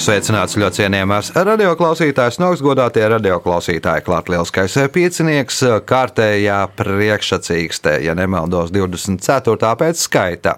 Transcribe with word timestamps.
Sveicināts 0.00 0.54
ļoti 0.56 0.78
cienījamās 0.78 1.28
radioklausītājas, 1.36 2.38
nogsgodātie 2.40 3.02
radioklausītāji, 3.12 4.00
klāt 4.06 4.30
lielskais 4.32 4.78
piecinieks, 4.94 5.58
kārtējā 5.84 6.56
priekšsacīkstē, 6.78 7.98
ja 8.06 8.14
nemaldos 8.16 8.72
24. 8.72 9.72
pēc 9.82 10.00
skaita. 10.00 10.54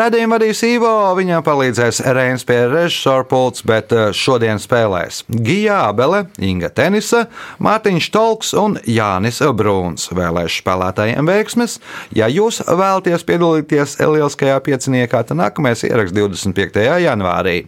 Radījumu 0.00 0.32
vadīs 0.38 0.62
Ivo, 0.64 0.92
viņam 1.18 1.44
palīdzēs 1.44 2.00
Reins 2.16 2.46
pie 2.48 2.56
režisora 2.70 3.26
pults, 3.28 3.66
bet 3.68 3.92
eh, 3.92 4.14
šodien 4.16 4.56
spēlēs 4.62 5.26
Gija 5.28 5.82
Abele, 5.90 6.22
Inga 6.40 6.72
Tenisa, 6.72 7.26
Mārtiņš 7.60 8.10
Tolks 8.16 8.54
un 8.56 8.78
Jānis 8.88 9.42
Brūns. 9.60 10.08
Vēlēšu 10.16 10.62
spēlētājiem 10.62 11.28
veiksmes. 11.28 11.76
Ja 12.16 12.30
jūs 12.32 12.62
vēlaties 12.64 13.28
piedalīties 13.28 13.98
lielskajā 14.00 14.56
pieciniekā, 14.70 15.20
tad 15.28 15.42
nākamais 15.42 15.84
ieraksts 15.84 16.16
25. 16.16 16.88
janvārī. 17.04 17.58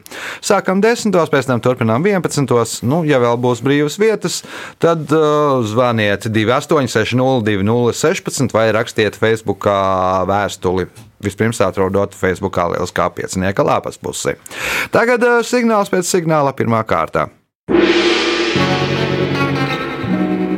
Sākam 0.41 0.81
10. 0.81 1.02
10. 1.11 1.31
pēc 1.33 1.49
tam 1.49 1.63
turpinām 1.63 2.05
11. 2.07 2.83
Nu, 2.87 3.03
ja 3.09 3.19
vēl 3.23 3.39
būs 3.43 3.63
brīvas 3.65 3.99
vietas, 4.01 4.43
tad 4.83 5.11
uh, 5.15 5.63
zvaniet 5.67 6.29
2860 6.29 7.43
2016 7.47 8.55
vai 8.55 8.69
rakstiet 8.75 9.19
Facebook 9.19 9.67
vēstuli. 10.29 10.89
Vispirms 11.23 11.61
atrodot 11.63 12.15
Facebook 12.19 12.57
lielas 12.57 12.95
kā 12.95 13.07
piecinieka 13.15 13.63
lapas 13.67 13.99
pusi. 13.99 14.35
Tagad 14.95 15.23
uh, 15.27 15.39
signāls 15.47 15.93
pēc 15.93 16.09
signāla 16.09 16.55
pirmā 16.57 16.83
kārta. 16.87 17.29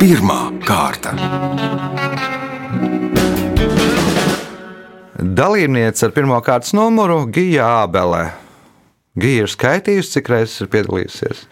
Pirmā 0.00 0.40
kārta. 0.68 1.14
Dalībniece 5.24 6.04
ar 6.04 6.12
pirmā 6.12 6.40
kārtas 6.44 6.74
numuru 6.76 7.22
Gija 7.32 7.84
Ābele. 7.84 8.43
Gija 9.14 9.44
ir 9.44 9.50
skaitījusi, 9.50 10.16
cik 10.16 10.28
reizes 10.32 10.64
ir 10.64 10.70
piedalījusies? 10.72 11.44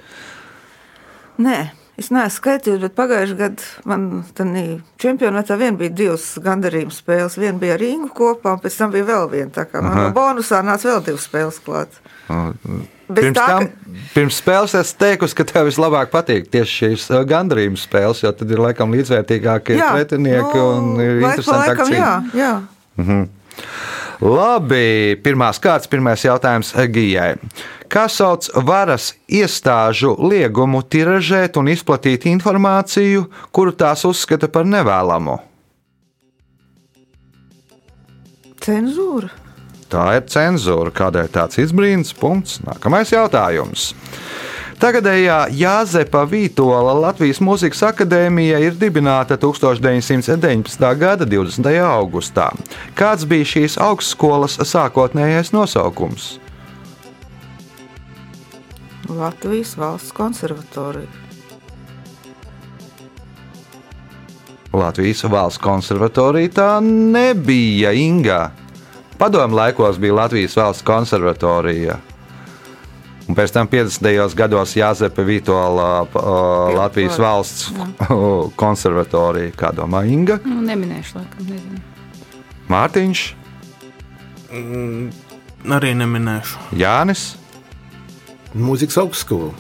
Nē, 1.43 1.59
es 2.01 2.09
neesmu 2.11 2.35
skaitījusi, 2.35 2.83
bet 2.83 2.97
pagājušajā 2.99 3.39
gadā 3.39 3.69
man 3.89 4.09
čempionātā 5.03 5.59
vien 5.61 5.79
bija 5.79 5.95
divas 6.03 6.25
gandarījuma 6.43 6.95
spēles. 6.95 7.39
Viena 7.39 7.63
bija 7.63 7.77
ar 7.77 7.85
Ingu 7.87 8.11
kopā, 8.19 8.57
un 8.57 8.65
pēc 8.65 8.81
tam 8.81 8.95
bija 8.95 9.07
vēl 9.13 9.31
viena. 9.31 9.53
Tā 9.55 9.67
kā 9.71 9.83
man 9.85 9.95
no 9.99 10.09
bonusā 10.17 10.59
nāca 10.67 10.91
vēl 10.91 11.05
divas 11.07 11.29
spēles 11.31 11.61
klāt. 11.63 12.01
Pirms, 13.13 13.37
tā, 13.37 13.47
tam, 13.47 13.69
ka... 13.69 13.95
pirms 14.17 14.41
spēles 14.41 14.75
es 14.81 14.93
teiktu, 14.99 15.29
ka 15.37 15.47
tev 15.47 15.69
vislabāk 15.69 16.11
patīk 16.11 16.51
tieši 16.51 16.77
šīs 16.81 17.07
gandarījuma 17.31 17.79
spēles, 17.79 18.25
jo 18.25 18.33
tad 18.35 18.51
ir 18.51 18.63
laikam 18.63 18.95
līdzvērtīgākie 18.97 19.79
pretinieki 19.79 20.59
nu, 20.59 20.67
un 20.67 21.03
ir 21.05 21.23
interesanti. 21.29 21.95
Jā, 21.99 22.13
jā. 22.35 22.53
Mhm. 22.99 23.27
Labi, 24.23 25.19
pirmās 25.19 25.59
kārtas, 25.59 25.89
pirmais 25.91 26.23
jautājums 26.23 26.71
Gijai. 26.95 27.33
Kā 27.91 28.05
sauc 28.07 28.47
varas 28.63 29.11
iestāžu 29.27 30.15
liegumu 30.23 30.85
tiražēt 30.87 31.59
un 31.59 31.73
izplatīt 31.73 32.29
informāciju, 32.31 33.27
kuru 33.51 33.75
tās 33.75 34.07
uzskata 34.07 34.47
par 34.47 34.69
nevēlamu? 34.71 35.41
Cenzūra. 38.63 39.33
Tā 39.91 40.07
ir 40.17 40.29
cenzūra. 40.31 40.95
Kādēļ 40.95 41.33
tāds 41.35 41.59
izbrīns? 41.61 42.15
Punkts. 42.17 42.61
Nākamais 42.63 43.11
jautājums. 43.13 43.91
Tagadējā 44.83 45.37
Jāzepa 45.55 46.25
Vītola 46.27 46.97
Latvijas 46.99 47.39
Mūzikas 47.39 47.85
akadēmija 47.87 48.59
ir 48.67 48.75
dibināta 48.75 49.37
1919. 49.39 50.89
gada 50.99 51.23
20. 51.23 51.69
augustā. 51.87 52.49
Kāds 52.99 53.23
bija 53.31 53.47
šīs 53.47 53.79
augstskolas 53.79 54.59
sākotnējais 54.67 55.53
nosaukums? 55.55 56.33
Latvijas 59.07 59.77
valsts 59.79 60.11
konservatorija. 60.19 61.07
Latvijas 64.75 65.23
valsts 65.31 65.63
konservatorija 65.63 66.57
tā 66.59 66.71
nebija 66.83 67.95
Inga. 67.95 68.49
Padomu 69.15 69.63
laikos 69.63 70.03
bija 70.03 70.25
Latvijas 70.25 70.59
valsts 70.59 70.83
konservatorija. 70.83 72.03
Un 73.29 73.37
pēc 73.39 73.53
tam 73.55 73.69
50. 73.71 74.35
gados 74.37 74.75
Jāzepa 74.77 75.25
Vitola 75.27 76.07
Latvijas 76.75 77.19
valsts 77.23 77.71
konservatorija. 78.63 79.55
Kā 79.57 79.71
domā 79.77 80.05
Inga? 80.11 80.41
Nu, 80.45 80.61
neminēšu, 80.67 81.21
laikam, 81.21 81.47
nezinu. 81.49 81.83
Mārtiņš? 82.73 83.27
Mm, 84.53 85.11
arī 85.79 85.93
neminēšu. 85.99 86.73
Jānis? 86.81 87.33
Mūzikas 88.53 88.99
augstskola. 89.01 89.53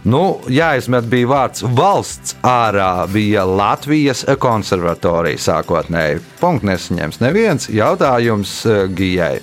Nu, 0.00 0.40
jāizmet 0.48 1.04
bija 1.12 1.28
vārds 1.28 1.64
valsts 1.76 2.32
ārā, 2.46 3.04
bija 3.12 3.44
Latvijas 3.44 4.24
konservatorija 4.40 5.42
sākotnēji. 5.44 6.22
Punkts 6.40 6.64
nesaņems 6.64 7.20
neviens 7.20 7.68
jautājums 7.68 8.54
eh, 8.64 8.86
Gijai. 8.96 9.34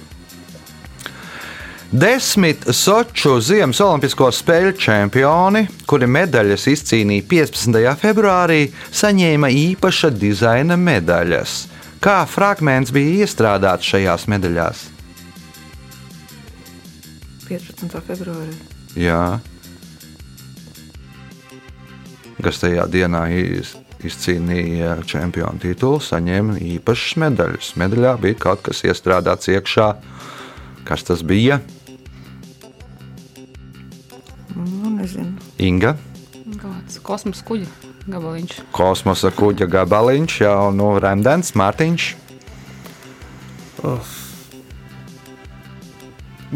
Desmit 1.91 2.65
Soču 2.75 3.37
Ziemas 3.39 3.79
Olimpisko 3.79 4.27
spēļu 4.35 4.73
čempioni, 4.75 5.61
kuri 5.87 6.09
medaļas 6.11 6.65
izcīnīja 6.67 7.23
15. 7.31 7.77
februārī, 8.01 8.65
saņēma 8.91 9.47
īpaša 9.55 10.09
dizaina 10.11 10.75
medaļas. 10.75 11.53
Kā 12.03 12.17
fragments 12.27 12.91
bija 12.91 13.23
iestrādāts 13.23 13.87
šajās 13.87 14.27
medaļās? 14.27 14.81
15. 17.47 17.95
februārī. 18.09 18.57
Jā. 18.99 19.39
Kas 22.43 22.59
tajā 22.65 22.83
dienā 22.91 23.23
izcīnīja 24.03 24.99
čempionu 25.07 25.63
titulu, 25.63 26.03
saņēma 26.03 26.59
īpašas 26.75 27.15
medaļas. 27.23 27.71
Medaļā 27.79 28.13
bija 28.27 28.41
kaut 28.49 28.67
kas 28.67 28.83
iestrādāts 28.83 29.55
iekšā. 29.55 29.89
Kas 30.83 31.07
tas 31.07 31.23
bija? 31.23 31.61
Nezinu. 34.95 35.33
Inga. 35.61 35.95
Kāds 36.57 37.01
kosmosa 37.03 37.43
kuģa 37.47 37.67
gabaliņš. 38.07 38.55
Kosmosa 38.75 39.31
kuģa 39.35 39.67
gabaliņš, 39.71 40.39
jau 40.45 40.69
no 40.75 40.93
Rēmdens, 41.01 41.53
Mārtiņš. 41.59 42.07
Oh. 43.85 44.15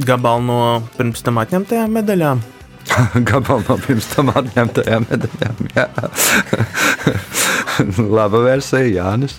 Gabalu 0.07 0.47
no 0.47 0.59
pirms 0.95 1.21
tam 1.25 1.41
atņemtajām 1.41 1.91
medaļām. 1.99 2.41
Gabalu 3.29 3.65
no 3.67 3.77
pirms 3.83 4.07
tam 4.15 4.31
atņemtajām 4.33 5.07
medaļām. 5.11 5.55
Laba 8.17 8.41
versija, 8.45 8.87
Jānis. 9.01 9.37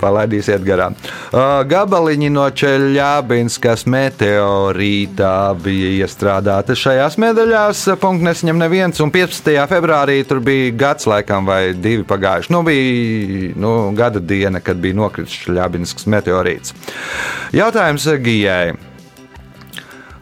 Palaidīsiet 0.00 0.64
garām. 0.66 0.96
Uh, 1.30 1.60
gabaliņi 1.70 2.30
no 2.34 2.46
Čeļābinskas 2.50 3.86
meteorītā 3.90 5.34
bija 5.62 5.92
iestrādāti 6.04 6.76
šajās 6.78 7.18
medaļās. 7.22 7.84
Punkts 8.02 8.26
nesaņem 8.26 8.62
neviens, 8.64 9.02
un 9.04 9.12
15. 9.14 9.52
februārī 9.70 10.18
tur 10.28 10.42
bija 10.44 10.72
gads, 10.84 11.06
laikam, 11.10 11.46
vai 11.50 11.74
divi 11.76 12.06
pagājuši. 12.08 12.54
Nu, 12.54 12.64
bija 12.66 13.52
nu, 13.60 13.76
gada 13.98 14.22
diena, 14.22 14.62
kad 14.64 14.82
bija 14.82 14.98
nokritis 14.98 15.44
Čeļābinskas 15.44 16.10
meteorīts. 16.16 16.74
Jautājums 17.54 18.10
Gijai. 18.24 18.93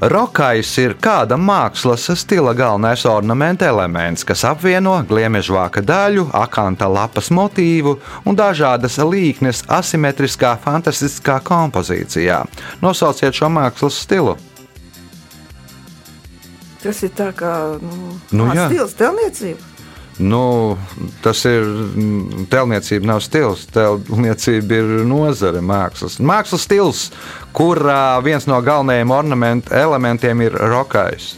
Rokais 0.02 0.66
ir 0.82 0.96
kāda 0.98 1.36
mākslas 1.38 2.08
stila 2.18 2.50
galvenais 2.58 3.04
ornamenta 3.06 3.68
elements, 3.70 4.24
kas 4.26 4.40
apvieno 4.48 4.96
gliemežvāka 5.06 5.78
daļu, 5.86 6.24
akanta 6.34 6.88
lapas 6.90 7.30
motīvu 7.30 7.92
un 8.26 8.34
dažādas 8.34 8.98
līknes 8.98 9.62
asimetriskā, 9.70 10.56
fantastiskā 10.64 11.38
kompozīcijā. 11.46 12.40
Nosauciet 12.82 13.38
šo 13.38 13.52
mākslas 13.54 14.00
stilu! 14.02 14.34
Tas 16.82 17.04
ir 17.06 17.14
tā 17.14 17.30
kā 17.38 17.52
nu, 17.78 18.16
nu, 18.34 18.50
stils, 18.58 18.98
telniecība. 18.98 19.71
Nu, 20.20 20.76
tas 21.24 21.40
ir 21.48 21.64
tēlniecība, 22.52 23.08
nav 23.08 23.22
stils. 23.24 23.64
Tēlniecība 23.72 24.80
ir 24.82 24.90
nozare, 25.08 25.62
mākslas. 25.64 26.18
Mākslas 26.20 26.66
stils, 26.66 27.06
kurā 27.56 28.20
viens 28.24 28.44
no 28.50 28.58
galvenajiem 28.64 29.14
elementiem 29.72 30.44
ir 30.44 30.58
rokais. 30.72 31.32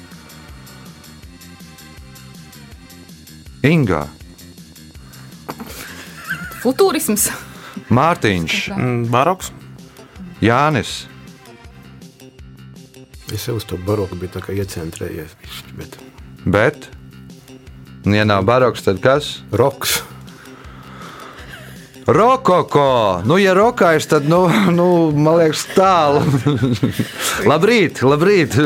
Ingā. 3.64 4.02
Futūrisms. 6.64 7.30
Mārtiņš. 7.94 8.58
Mm, 8.74 9.06
baroks. 9.12 9.52
Jānis. 10.44 11.04
Es 13.32 13.46
jau 13.48 13.56
uz 13.56 13.64
to 13.68 13.78
baroku 13.86 14.18
biju 14.20 14.42
iecentrējies. 14.52 15.32
Bet... 15.78 15.96
bet? 16.44 16.90
Ja 18.04 18.24
nav 18.28 18.44
baroks, 18.44 18.82
tad 18.84 19.00
kas? 19.00 19.38
Roks. 19.52 20.02
Rokoko! 22.06 23.22
Nu, 23.24 23.38
ja 23.38 23.54
rokais, 23.54 24.06
tad, 24.06 24.28
nu, 24.28 24.44
nu 24.70 25.10
man 25.16 25.38
liekas, 25.40 25.64
tālu. 25.72 26.20
labrīt, 27.50 28.02
labrīt! 28.04 28.58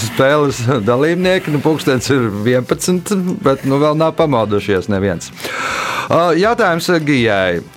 Spēles 0.00 0.62
dalībnieki, 0.86 1.52
nu, 1.52 1.60
pūkstens 1.60 2.08
ir 2.14 2.30
11, 2.48 3.36
bet 3.44 3.68
nu, 3.68 3.76
vēl 3.84 4.00
nav 4.00 4.16
pamodušies 4.16 4.88
neviens. 4.88 5.28
Uh, 6.08 6.32
Jautājums 6.40 6.88
Gijai. 7.04 7.75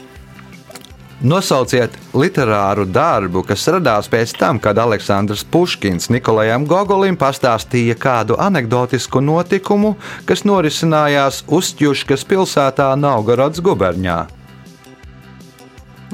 Nosauciet 1.20 1.92
literāru 2.16 2.86
darbu, 2.88 3.42
kas 3.44 3.66
radās 3.68 4.08
pēc 4.08 4.32
tam, 4.40 4.56
kad 4.64 4.78
Aleksandrs 4.80 5.42
Puškins 5.52 6.08
Nikolajam 6.16 6.64
Gogolim 6.64 7.18
pastāstīja 7.20 7.98
kādu 8.00 8.38
anekdotisku 8.40 9.20
notikumu, 9.20 9.98
kas 10.24 10.46
norisinājās 10.48 11.42
Ustjuškas 11.52 12.24
pilsētā 12.24 12.94
Naugorods 12.96 13.60
guberņā. 13.60 14.20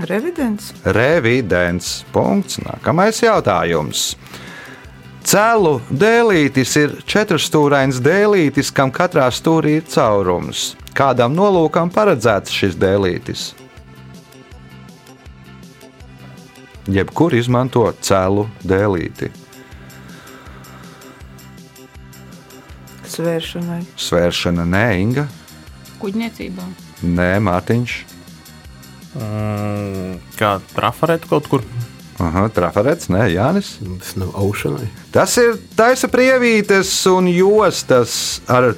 Revidents. 0.10 0.72
Revidents. 0.84 1.92
Punkts. 2.12 2.58
Nākamais 2.66 3.22
jautājums. 3.22 4.16
Cēlu 5.26 5.76
dēlītis 5.90 6.74
ir 6.82 6.96
četrstūrains 7.06 8.02
dēlītis, 8.02 8.74
kam 8.74 8.90
katrā 8.94 9.30
stūrī 9.30 9.78
ir 9.84 9.86
caurums. 9.94 10.74
Kādam 10.98 11.38
nolūkam 11.38 11.94
paredzēts 11.94 12.54
šis 12.54 12.78
dēlītis? 12.82 13.46
Jebkur 16.86 17.34
izmanto 17.34 17.88
cēlu 18.06 18.46
dēlīti. 18.62 19.32
Svēršanai. 23.10 23.82
Svēršana 24.02 24.66
nē, 24.68 24.86
Inga, 25.02 25.26
Kuģniecībā. 26.02 26.66
nē, 27.06 27.32
Mārtiņš. 27.46 27.96
Mm, 29.16 30.18
kā 30.36 30.58
trafarēt 30.76 31.26
kaut 31.30 31.48
kur. 31.48 31.64
Aha, 32.20 32.48
trafarets, 32.52 33.10
nē, 33.12 33.26
Jānis. 33.34 33.76
Tas 34.00 34.16
nav 34.20 34.36
aušanai. 34.40 34.88
Tas 35.12 35.36
ir 35.42 35.58
taisa 35.76 36.08
prievītes 36.12 36.92
un 37.12 37.28
jostas 37.32 38.42
ar 38.48 38.74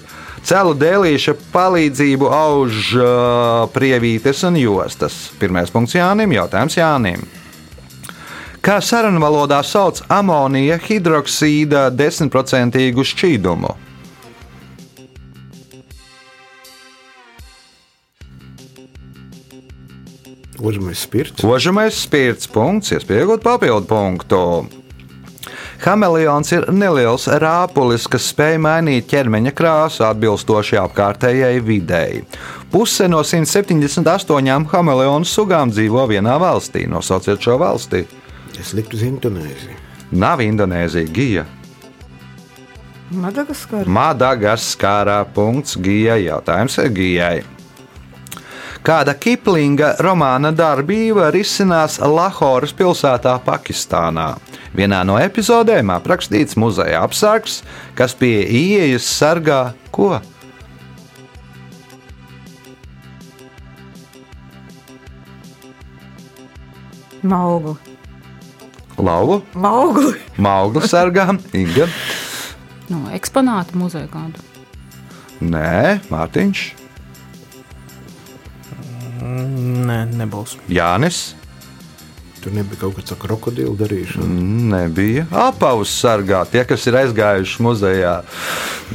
celu 0.48 0.74
dēlīša 0.78 1.36
palīdzību 1.54 2.30
auž 2.34 2.94
uh, 2.98 3.66
prievītes 3.74 4.46
un 4.48 4.58
jostas. 4.62 5.18
Pirmais 5.42 5.74
punkts 5.74 5.98
Jānim, 5.98 6.34
jautājums 6.38 6.78
Jānim. 6.78 7.26
Kā 8.68 8.82
sarunu 8.84 9.22
valodā 9.24 9.62
sauc 9.64 10.02
amonija 10.12 10.76
hidroksīda 10.84 11.86
10% 11.96 12.82
šķīdumu? 13.12 13.70
Uzmēs 20.60 21.06
spirts. 21.08 21.48
Ožamais 21.48 21.96
spirts 21.96 22.52
punkts, 22.52 22.92
iespējot 22.98 23.48
papildu 23.48 23.88
punktu. 23.88 24.42
Hameleons 25.88 26.52
ir 26.52 26.68
neliels 26.68 27.32
rāpulis, 27.40 28.12
kas 28.12 28.28
spēj 28.34 28.60
mainīt 28.68 29.08
ķermeņa 29.08 29.56
krāsu 29.56 30.10
atbilstoši 30.12 30.84
apkārtējai 30.84 31.64
videi. 31.64 32.24
Puse 32.76 33.08
no 33.08 33.24
178 33.24 34.72
hameleonu 34.76 35.36
sugām 35.38 35.72
dzīvo 35.72 36.10
vienā 36.12 36.36
valstī. 36.44 36.84
Nosauciet 36.92 37.40
šo 37.40 37.62
valsti. 37.64 38.08
Es 38.60 38.74
liktu 38.74 38.98
uz 38.98 39.04
Indonēziju. 39.06 39.78
Nav 40.18 40.42
Indonēzija, 40.42 41.12
Gija. 41.14 41.46
Madagaskara. 43.12 43.86
Madagaskārā. 43.88 45.22
Punkts 45.36 45.78
Gijai. 45.80 46.26
Jautājums 46.28 46.80
Gijai. 46.96 47.44
Kāda 48.88 49.14
Kiplinga 49.20 49.96
romāna 50.04 50.54
darbība 50.56 51.28
risinās 51.34 51.98
Lahoras 52.00 52.72
pilsētā, 52.76 53.34
Pakistānā. 53.44 54.30
Vienā 54.78 55.02
no 55.08 55.18
epizodēm 55.20 55.92
aprakstīts 55.96 56.56
muzeja 56.60 57.02
apsargs, 57.04 57.62
kas 57.98 58.16
pie 58.16 58.46
ieejas 58.46 59.08
sargā 59.10 59.74
ko? 59.92 60.16
Maugli. 67.28 67.87
Lauvu, 68.98 69.42
Maugli. 69.54 70.16
Maugli 70.42 70.88
sargā, 70.90 71.30
Inga. 71.54 71.86
Nu, 72.90 73.04
eksponātu 73.14 73.78
muzeja 73.78 74.08
kādu. 74.10 74.42
Nē, 75.44 76.00
Mārtiņš, 76.10 76.64
Nē, 79.88 80.04
nebūs. 80.18 80.56
Jānis. 80.72 81.34
Tur 82.38 82.54
nebija 82.54 82.80
kaut 82.84 83.00
kāda 83.00 83.16
krokodila 83.20 83.74
darīšana. 83.80 84.28
Nebija 84.72 85.26
apavus 85.34 85.92
sargā 85.92 86.44
tie, 86.52 86.62
kas 86.70 86.86
ir 86.88 87.00
aizgājuši 87.02 87.64
muzejā. 87.66 88.14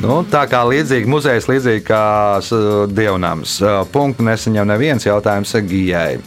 Nu, 0.01 0.21
tā 0.31 0.45
kā 0.49 0.63
līdzīgi 0.69 1.11
muzejs, 1.11 1.49
līdzīgi 1.51 1.83
kā 1.89 2.05
dievnams. 2.95 3.59
Punktu 3.93 4.25
nesaņem 4.29 4.71
neviens 4.73 5.09
jautājums 5.09 5.57
Gijai. 5.69 6.21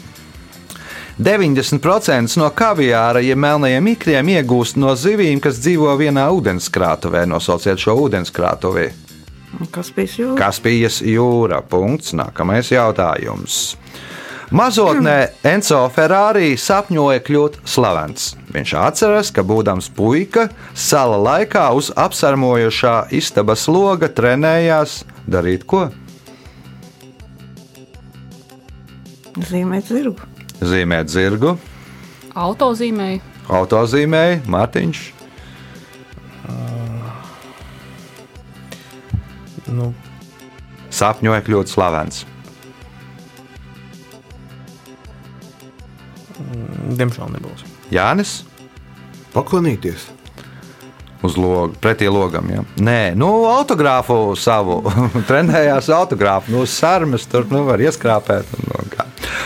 90% 1.19 2.35
no 2.41 2.49
kaviāra, 2.51 3.21
ja 3.23 3.37
melnajiem 3.39 3.93
ikriem 3.93 4.33
iegūst 4.33 4.75
no 4.75 4.91
zivīm, 4.99 5.39
kas 5.39 5.61
dzīvo 5.63 5.93
vienā 5.99 6.25
ūdenskrātuvē. 6.35 7.23
Nosauciet 7.31 7.79
šo 7.79 7.95
ūdenskrātuvi. 8.03 8.89
Kas 9.71 9.93
bija 9.95 10.11
jūras? 10.19 10.39
Kaspijas 10.41 10.99
jūra. 11.05 11.61
Punkts. 11.63 12.11
Nākamais 12.17 12.73
jautājums. 12.73 13.77
Mazotnē 14.55 15.31
Enzo 15.47 15.79
Ferrari 15.95 16.53
sapņoja 16.59 17.23
kļūt 17.25 17.57
slavens. 17.65 18.33
Viņš 18.53 18.75
atceras, 18.77 19.31
ka 19.33 19.41
būdams 19.47 19.87
puika, 19.95 20.49
sala 20.75 21.17
laikā 21.17 21.65
uz 21.79 21.89
apsarmojošā 21.95 23.07
istabas 23.15 23.65
loga 23.71 24.11
trenējās 24.11 24.99
darīt 25.25 25.65
ko? 25.65 25.87
Zīmēt 29.49 29.89
zirgu. 29.89 30.35
Zīmēt 30.65 31.11
zirgu, 31.13 31.55
Autozīmēji. 32.35 33.21
autozīmēji, 33.47 34.41
Mārtiņš. 34.51 35.03
Nu, 39.75 39.91
Sapņoja 40.95 41.43
kļūt 41.45 41.71
slavens. 41.71 42.23
diemžēl 46.95 47.31
nebūs. 47.35 47.63
Jānis 47.93 48.43
Paklanīties. 49.35 50.07
uz 51.25 51.35
logu, 51.41 51.73
pretī 51.81 52.05
logam. 52.11 52.45
Ja? 52.53 52.61
Nē, 52.77 53.15
nu, 53.17 53.27
autogrāfu 53.49 54.35
savu. 54.37 54.77
Trenējās 55.29 55.89
autogrāfu, 55.89 56.53
nu, 56.53 56.65
sarmas 56.69 57.25
tur 57.27 57.47
nu, 57.49 57.63
var 57.65 57.81
ieskrāpēt. 57.81 58.51
un, 58.59 58.74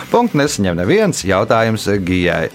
Kā. 0.09 0.15
Punkts 0.17 0.35
nesaņem 0.35 0.81
neviens 0.81 1.21
jautājums 1.23 1.85
Gijai. 2.01 2.49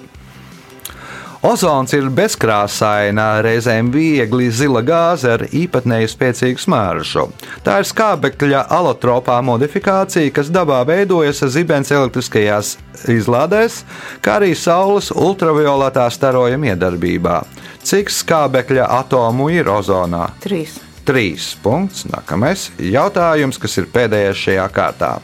Ozons 1.45 1.93
ir 1.93 2.07
bezkrāsaina, 2.09 3.43
reizēm 3.45 3.91
viegli 3.93 4.47
zila 4.49 4.81
gāze 4.81 5.29
ar 5.35 5.43
īpatnēji 5.45 6.09
spēcīgu 6.09 6.63
smaržu. 6.63 7.27
Tā 7.61 7.83
ir 7.83 7.89
skābekļa 7.91 8.63
alotropā 8.73 9.37
modifikācija, 9.45 10.33
kas 10.33 10.49
dabā 10.49 10.81
veidojas 10.89 11.45
zibens 11.53 11.93
elektriskajās 11.93 12.79
izlādēs, 13.13 13.83
kā 14.25 14.39
arī 14.41 14.55
saules 14.57 15.13
ultravioletā 15.13 16.09
starojuma 16.17 16.73
iedarbībā. 16.73 17.43
Cik 17.85 18.09
skābekļa 18.09 18.89
atomu 19.03 19.51
ir 19.53 19.69
ozonā? 19.69 20.31
Trīs. 20.41 20.81
Trīs 21.05 21.53
punkts. 21.61 22.07
Nākamais 22.09 22.71
jautājums, 22.81 23.61
kas 23.61 23.77
ir 23.83 23.93
pēdējais 23.93 24.47
šajā 24.47 24.69
kārtā. 24.73 25.15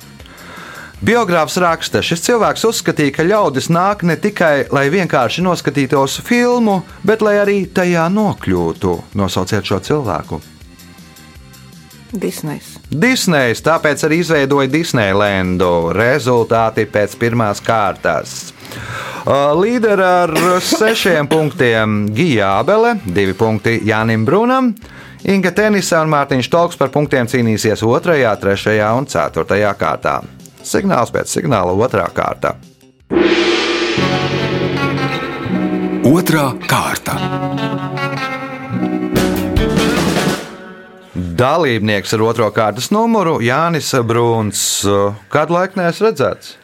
Biogrāfs 1.00 1.56
raksta, 1.56 2.02
šis 2.04 2.20
cilvēks 2.26 2.66
uzskatīja, 2.68 3.14
ka 3.16 3.24
ļaudis 3.24 3.70
nāk 3.72 4.02
ne 4.04 4.18
tikai, 4.20 4.66
lai 4.68 4.90
vienkārši 4.92 5.40
noskatītos 5.46 6.18
filmu, 6.26 6.82
bet 7.08 7.22
lai 7.24 7.38
arī 7.40 7.62
tajā 7.72 8.04
nokļūtu. 8.12 8.96
Nosauciet 9.16 9.64
šo 9.64 9.78
cilvēku. 9.80 10.42
Disnejs. 12.12 12.74
Disnejs 12.90 13.62
tāpēc 13.64 14.02
arī 14.04 14.18
izveidoja 14.20 14.68
Disneylandu. 14.68 15.94
Rezultāti 15.96 16.84
pēc 16.90 17.14
pirmās 17.16 17.62
kārtas. 17.64 18.50
Uh, 19.24 19.54
Līderi 19.56 20.04
ar 20.04 20.34
sešiem 20.64 21.28
punktiem 21.30 22.10
Gija 22.12 22.58
Abele, 22.58 22.98
divi 23.06 23.32
punkti 23.38 23.78
Jānim 23.88 24.26
Brunam. 24.28 24.74
Inga 25.24 25.52
Tenisa 25.56 26.02
un 26.04 26.12
Mārtiņš 26.12 26.50
Tolks 26.52 26.80
par 26.80 26.92
punktiem 26.92 27.28
cīnīsies 27.28 27.84
2, 27.84 28.04
3 28.04 28.84
un 28.98 29.08
4 29.08 29.72
kārtā. 29.80 30.18
Signāls 30.66 31.12
pēc 31.14 31.32
signāla 31.32 31.72
2. 31.76 32.06
kārta. 32.14 32.54
Otra 36.10 36.50
kārta. 36.68 37.16
Dalībnieks 41.40 42.12
ar 42.16 42.24
otro 42.24 42.48
kārtas 42.54 42.90
numuru 42.92 43.38
Jānis 43.44 43.90
Brūns. 44.06 44.62
Kādu 45.32 45.56
laiku 45.56 45.80
neesmu 45.80 46.08
redzēts? 46.08 46.54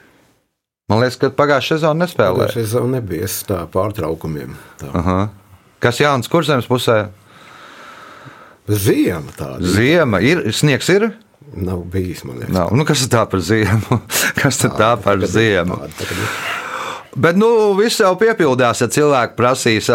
Man 0.86 1.02
liekas, 1.02 1.18
ka 1.18 1.32
pagājušā 1.34 1.76
sezonā 1.80 2.04
nespēlēja. 2.04 2.52
Es 2.62 2.74
jau 2.76 2.84
nebiju 2.90 3.26
es 3.26 3.40
tā 3.48 3.64
pārtraukumiem. 3.72 4.54
Tā. 4.78 4.90
Aha. 5.00 5.16
Kas 5.82 5.98
Jānis 5.98 6.30
Kurzems 6.30 6.68
pusē? 6.70 7.08
Ziema 8.66 9.34
tāda 9.36 9.66
Ziema 9.76 10.20
ir, 10.22 10.44
sniegs 10.54 10.88
ir. 10.94 11.08
Nav 11.54 11.84
bijis. 11.92 12.24
man 12.24 12.38
liekas. 12.40 12.54
Nav. 12.54 12.74
Nu, 12.76 12.84
kas 12.88 13.06
tā 13.12 13.26
par 13.30 13.40
ziemu? 13.40 14.00
Kas 14.38 14.62
tad 14.62 14.78
tā 14.80 14.94
par 15.02 15.22
ziemu? 15.26 15.78
Tāda, 15.86 16.06
tāda. 16.06 16.30
Bet 17.16 17.36
nu, 17.40 17.48
viss 17.78 17.96
jau 17.96 18.10
piepildās, 18.20 18.82
ja 18.82 18.90
cilvēki 18.92 19.38
prasīs 19.38 19.86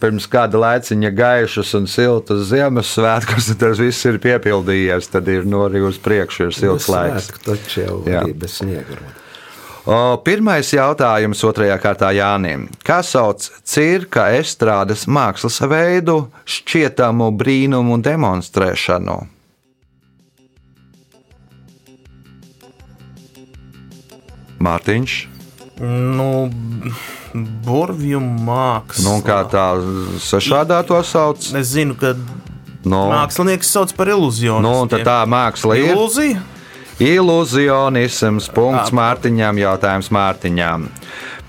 pirms 0.00 0.24
kāda 0.32 0.56
laiciņa 0.62 1.10
gaišus 1.12 1.74
un 1.76 1.88
siltus 1.90 2.46
Ziemassvētkus, 2.48 3.48
tad 3.50 3.60
tas 3.60 3.82
viss 3.82 4.06
ir 4.08 4.16
piepildījies. 4.22 5.10
Tad 5.12 5.28
ir 5.28 5.44
no 5.44 5.66
arī 5.66 5.82
uz 5.84 5.98
priekšu, 6.00 6.48
ir 6.48 6.56
silts 6.56 6.88
laiks. 6.88 7.28
Svētku 7.28 7.42
Taču 7.50 7.82
jau 7.82 7.98
arī 8.08 8.32
bez 8.32 8.54
sniega. 8.62 8.96
pirmais 10.24 10.72
jautājums 10.72 11.44
otrajā 11.44 11.76
kārtā 11.82 12.14
Jānim. 12.16 12.70
Kā 12.86 13.02
sauc 13.04 13.44
cirka 13.60 14.30
estrādes 14.38 15.04
mākslas 15.04 15.60
veidu 15.68 16.22
šķietamu 16.48 17.28
brīnumu 17.36 18.00
demonstrēšanu? 18.08 19.18
Mārtiņš, 24.60 25.18
Nu, 25.80 26.50
burvju 27.64 28.18
māksla. 28.20 29.04
nu, 29.06 29.12
kā 29.24 29.38
tā 29.48 29.62
sašādā 30.20 30.82
to 30.84 30.98
sauc? 31.02 31.40
Es 31.56 31.70
zinu, 31.72 31.94
ka 31.96 32.14
No, 32.84 33.06
mākslinieks 33.12 33.68
sauc 33.68 33.92
par 33.96 34.08
ilūziju. 34.12 34.60
nu, 34.64 34.86
tad 34.88 35.04
tā 35.08 35.18
māksla 35.28 35.76
ir. 35.80 35.94
ilūzija. 35.94 36.40
Ilūzionisms. 37.00 38.50
Punkts. 38.52 38.92
Mārtiņām. 38.92 39.56
Jautājums 39.60 40.10
Mārtiņām. 40.12 40.84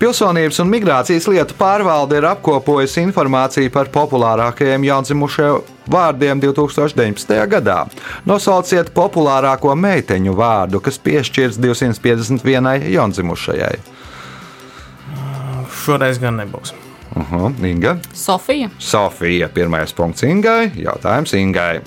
Pilsonības 0.00 0.58
un 0.64 0.70
migrācijas 0.72 1.28
lietu 1.30 1.54
pārvalde 1.58 2.16
ir 2.18 2.26
apkopojusi 2.32 3.04
informāciju 3.06 3.70
par 3.74 3.90
populārākajiem 3.92 4.86
jaundzimušajiem 4.88 5.60
vārdiem 5.90 6.40
2019. 6.40 7.46
gadā. 7.48 7.86
Nosauciet 8.26 8.92
populārāko 8.94 9.74
meiteņu 9.74 10.36
vārdu, 10.36 10.80
kas 10.80 10.98
piešķirts 10.98 11.58
251 11.62 12.88
jaundzimušajai. 12.92 13.74
Šoreiz 15.82 16.20
gan 16.22 16.38
nebūs. 16.38 16.74
Uh 17.16 17.32
-huh, 17.32 17.64
Inga. 17.66 17.96
Sofija. 18.12 18.68
Sofija. 18.78 19.48
Pirmais 19.48 19.92
punkts 19.92 20.22
Ingai. 20.22 20.70
Jautājums 20.76 21.34
Ingai. 21.34 21.80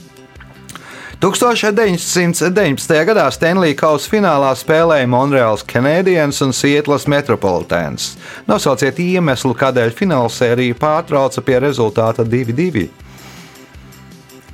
1919. 1.19 3.05
gadā 3.05 3.31
Stanley 3.31 3.73
Kausa 3.73 4.09
finālā 4.11 4.51
spēlēja 4.55 5.07
Monreāls 5.07 5.63
Canadiens 5.73 6.41
un 6.41 6.53
Sietlas 6.53 7.07
Metropolitans. 7.07 8.17
Nosauciet 8.47 8.99
iemeslu, 8.99 9.55
kādēļ 9.55 9.89
fināla 9.95 10.29
sērija 10.29 10.75
pārtrauca 10.75 11.41
pie 11.41 11.59
rezultāta 11.59 12.23
2-2. 12.23 13.04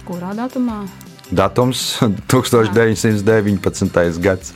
Kurā 0.07 0.33
datumā? 0.37 0.83
Datums 1.31 1.99
1919. 2.33 4.21
gads. 4.23 4.53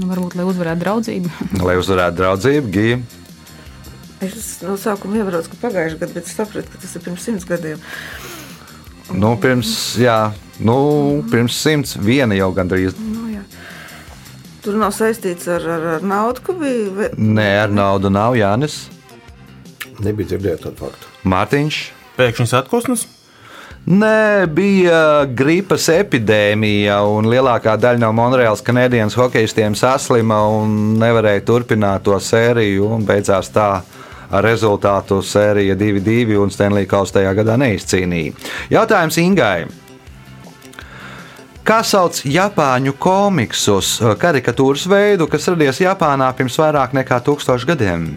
Nu, 0.00 0.06
varbūt, 0.06 0.36
lai 0.38 0.44
uzvarētu 0.46 0.84
draudzību. 0.84 1.30
Lai 1.66 1.74
uzvarētu 1.80 2.20
draudzību, 2.20 2.70
Gija. 2.74 3.00
Es 4.22 4.60
no 4.62 4.76
sākuma 4.78 5.18
ievēroju, 5.18 5.48
ka 5.50 5.58
pagājušajā 5.64 5.98
gadā, 6.02 6.14
bet 6.14 6.28
es 6.28 6.36
sapratu, 6.36 6.70
ka 6.70 6.82
tas 6.82 6.92
ir 6.94 7.02
pirms 7.06 7.24
simts 7.26 7.48
gadiem. 7.48 7.80
Nu, 9.10 9.32
pirms, 9.40 9.72
jā, 9.98 10.30
nu, 10.62 10.76
pirms 11.32 11.56
simts 11.58 11.96
viena 11.98 12.36
jau 12.38 12.52
gandrīz. 12.54 12.94
Tur 14.64 14.74
nav 14.76 14.92
saistīts 14.92 15.46
ar, 15.48 15.64
ar, 15.64 15.86
ar 15.96 16.02
naudu, 16.04 16.42
ka 16.44 16.52
bija. 16.52 16.90
vai- 16.96 17.10
Nē, 17.16 17.48
ar 17.64 17.68
naudu 17.72 18.10
nav 18.12 18.34
Jānis. 18.36 18.88
Nebija 20.00 20.28
dzirdēta 20.34 20.68
tādu 20.68 20.76
faktu. 20.84 21.06
Mārtiņš. 21.24 21.78
Pēkšņs 22.18 22.52
atpūsnis. 22.62 23.06
Nē, 23.88 24.46
bija 24.52 25.24
gripas 25.34 25.86
epidēmija, 25.88 26.98
un 27.08 27.24
lielākā 27.24 27.78
daļa 27.80 27.98
no 27.98 28.10
Monreāls 28.12 28.60
kanādiešu 28.62 29.16
hokeistiem 29.22 29.74
saslima 29.74 30.36
un 30.60 30.98
nevarēja 31.00 31.40
turpināt 31.48 32.02
to 32.04 32.12
sēriju. 32.20 32.90
un 32.94 33.06
Beidzās 33.06 33.48
tā 33.50 33.82
ar 34.30 34.44
rezultātu 34.44 35.22
sērija 35.24 35.74
2-2, 35.76 36.36
un 36.36 36.50
Stanley 36.50 36.86
Kausa 36.86 37.18
tajā 37.18 37.34
gadā 37.34 37.56
neizcīnīja. 37.56 38.34
Jautājums 38.70 39.16
Ingai. 39.18 39.66
Kā 41.70 41.84
sauc 41.86 42.16
Japāņu 42.26 42.96
komiksus, 42.98 44.00
karikatūras 44.18 44.88
veidu, 44.90 45.28
kas 45.30 45.44
radies 45.52 45.78
Japānā 45.78 46.26
pirms 46.34 46.56
vairāk 46.58 46.96
nekā 46.98 47.20
tūkstoš 47.22 47.62
gadiem? 47.68 48.08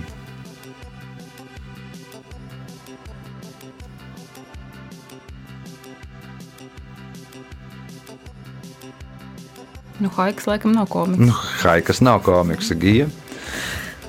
Nu, 10.02 10.10
Haiks 10.18 10.50
laikam 10.50 10.74
nav 10.74 10.88
komiks. 10.90 11.22
Nu, 11.22 11.36
Haikas 11.62 12.02
nav 12.02 12.24
komiksa 12.26 12.74
gija. 12.74 13.06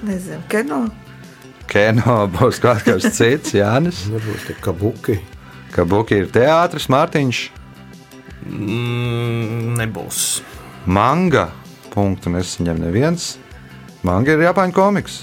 Nezinu, 0.09 0.41
kino. 0.49 0.79
Keno 1.69 2.17
būs 2.39 2.63
kaut 2.65 2.89
kas 2.89 3.11
cits, 3.13 3.53
Jānis. 3.61 4.07
Varbūt 4.09 4.49
tie 4.49 4.57
kabuki. 4.65 5.19
Kabuki 5.77 6.23
ir 6.23 6.33
teātris, 6.33 6.89
Mārtiņš, 6.89 7.43
Mm, 8.45 9.75
nebūs. 9.81 10.43
manga. 10.87 11.49
Punktu 11.95 12.33
nesaņem 12.35 12.81
neviens. 12.83 13.37
Manga 14.05 14.35
ir 14.35 14.43
Japāņu 14.45 14.75
komiks. 14.75 15.23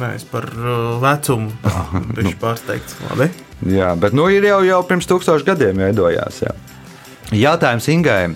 Nē, 0.00 0.14
es 0.16 0.24
par 0.24 0.46
uh, 0.56 0.96
vecumu 1.02 1.50
biju 2.16 2.34
pārsteigts. 2.40 2.96
Labi. 3.10 3.28
Jā, 3.68 3.92
bet 4.00 4.16
nu 4.16 4.26
ir 4.32 4.46
jau, 4.48 4.62
jau 4.64 4.80
pirms 4.88 5.08
tūkstošiem 5.10 5.50
gadiem 5.50 5.82
veidojās. 5.84 6.40
Jā. 6.46 6.54
Jautājums 7.36 7.86
Ingai. 7.92 8.30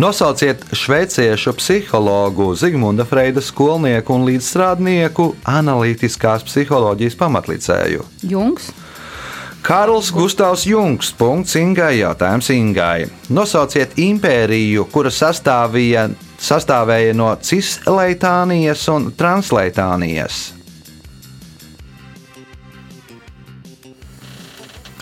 Nosauciet 0.00 0.62
šveiciešu 0.72 1.52
psihologu 1.58 2.54
Zigmunda 2.56 3.04
Freida 3.04 3.42
skolnieku 3.44 4.14
un 4.16 4.24
līdzstrādnieku 4.30 5.26
analītiskās 5.44 6.46
psiholoģijas 6.48 7.18
pamatlicēju. 7.20 8.06
Jungs. 8.30 8.70
Karls 9.62 10.12
Gustavs 10.12 10.66
Jungs. 10.66 11.12
Punkts 11.18 11.56
Ingai. 11.56 11.98
Jautājums 12.00 12.50
Ingai. 12.50 13.06
Nosauciet 13.28 13.98
impēriju, 14.00 14.86
kura 14.92 15.12
sastāvīja, 15.12 16.08
sastāvēja 16.40 17.14
no 17.14 17.34
Cisleitānijas 17.36 18.86
un 18.92 19.10
Transleitānijas. 19.16 20.40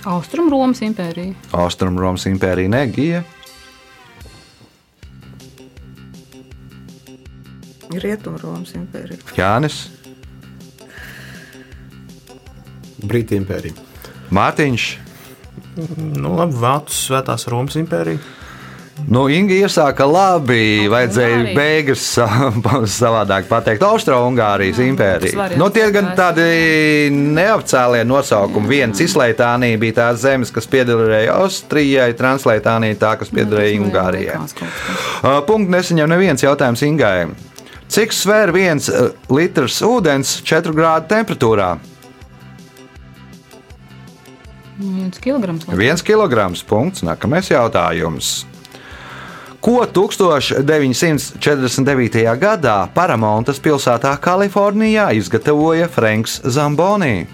Austrumromas 0.09 0.81
impērija. 0.83 1.35
Austrumromas 1.53 2.27
impērija 2.27 2.73
negija. 2.73 3.23
Rietumromas 7.88 8.75
impērija. 8.77 9.21
Jānis, 9.37 9.87
Brītī 12.99 13.38
impērija. 13.38 13.88
Mārtiņš. 14.35 14.88
Nu, 16.18 16.35
labi, 16.38 16.58
Vācijas 16.58 17.06
svētās 17.08 17.47
Romas 17.50 17.76
impērija. 17.78 18.18
Nu, 19.06 19.28
Inga 19.30 19.54
iesāka 19.54 20.02
labi. 20.11 20.88
Vajadzēja 20.90 21.37
Ungārija. 21.37 21.54
beigas 21.54 22.00
sa- 22.16 22.50
savādāk 22.99 23.47
pateikt. 23.47 23.82
Austro-Ungārijas 23.87 24.80
Jā, 24.82 24.88
impērija. 24.90 25.44
Nu, 25.61 25.68
tie 25.70 25.85
gan 25.94 26.08
ir 26.11 26.16
tādi 26.18 26.47
neapcēlie 27.14 28.02
nosaukumi. 28.04 28.66
Viena 28.73 28.97
Cisleitānija 28.99 29.78
bija 29.78 29.97
tās 30.00 30.18
zemes, 30.25 30.50
kas 30.50 30.66
piederēja 30.66 31.37
Austrijai, 31.44 32.11
Translaitānija 32.18 32.99
tā, 32.99 33.12
kas 33.23 33.30
piederēja 33.30 33.78
Ungārijai. 33.87 34.35
Kaut 34.35 34.56
kas. 34.58 34.82
Uh, 35.23 35.38
Punkts 35.47 35.70
nesaņem 35.76 36.11
neviens 36.11 36.42
jautājums 36.42 36.82
Ingai. 36.82 37.28
Cik 37.88 38.12
svēr 38.12 38.50
viens 38.52 38.90
uh, 38.90 39.12
litrs 39.32 39.78
ūdens 39.87 40.40
4 40.42 40.75
grādu 40.75 41.06
temperatūrā? 41.14 41.76
Viens 44.78 45.18
kilograms. 45.18 45.66
laikam. 45.66 45.78
Viens 45.78 46.02
kilograms. 46.02 46.62
Punkts. 46.62 47.02
Nākamais 47.02 47.50
jautājums. 47.50 48.47
Ko 49.61 49.85
1949. 49.90 52.37
gadā 52.38 52.87
Paramontas 52.94 53.58
pilsētā 53.58 54.14
Kalifornijā 54.23 55.11
izgatavoja 55.18 55.88
Franks 55.90 56.38
Zamboni? 56.47 57.26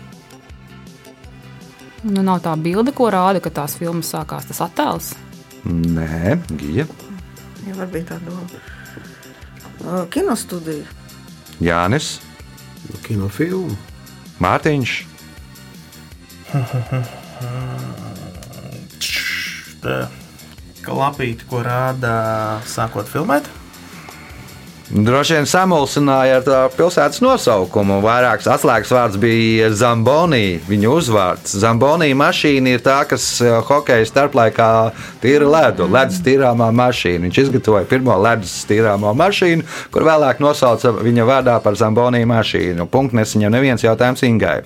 Nu, 2.04 2.20
nav 2.24 2.40
tā 2.44 2.52
bilde, 2.60 2.92
ko 2.96 3.08
rāda, 3.12 3.40
ka 3.44 3.50
tās 3.52 3.76
filmas 3.80 4.08
sākās. 4.12 4.44
Tas 4.48 4.60
attēls. 4.64 5.12
Nē, 5.64 6.36
Gija, 6.60 6.84
Jā, 7.64 7.72
varbūt 7.78 8.04
tā 8.10 8.16
doma. 8.20 8.44
Uh, 9.84 10.04
Kinostudija. 10.12 10.84
Jānis, 11.64 12.18
Kinofilmu. 13.04 13.76
Mārtiņš. 14.44 14.90
Tā 19.84 20.04
Klapīti, 20.84 21.46
ko 21.48 21.62
rāda 21.64 22.14
sākot 22.68 23.08
filmēt. 23.08 23.46
Droši 24.94 25.38
vien 25.38 25.46
samulsināja 25.48 26.36
ar 26.38 26.42
tā 26.44 26.58
pilsētas 26.76 27.22
nosaukumu. 27.24 27.96
Vairāks 28.04 28.44
atslēgas 28.52 28.92
vārds 28.92 29.16
bija 29.18 29.70
Zambonī, 29.72 30.60
viņa 30.68 30.92
uzvārds. 30.92 31.56
Zambonī 31.62 32.10
mašīna 32.14 32.76
ir 32.76 32.84
tā, 32.84 32.98
kas 33.08 33.24
eh, 33.40 33.56
hokeja 33.64 34.04
starplaikā 34.10 34.68
tīra 35.24 35.48
ledu, 35.48 35.88
ledus 35.88 36.20
tīrāmā 36.26 36.68
mašīna. 36.76 37.24
Viņš 37.30 37.42
izgatavoja 37.46 37.88
pirmo 37.88 38.20
ledus 38.28 38.60
tīrāmo 38.68 39.16
mašīnu, 39.16 39.64
kur 39.90 40.04
vēlāk 40.04 40.44
nosauca 40.44 40.92
viņa 41.00 41.28
vārdā 41.32 41.58
par 41.64 41.80
Zambonī 41.80 42.26
mašīnu. 42.28 42.90
Punkts 42.92 43.16
nesaņem 43.16 43.56
neviens 43.56 43.88
jautājums 43.88 44.28
Ingai. 44.28 44.60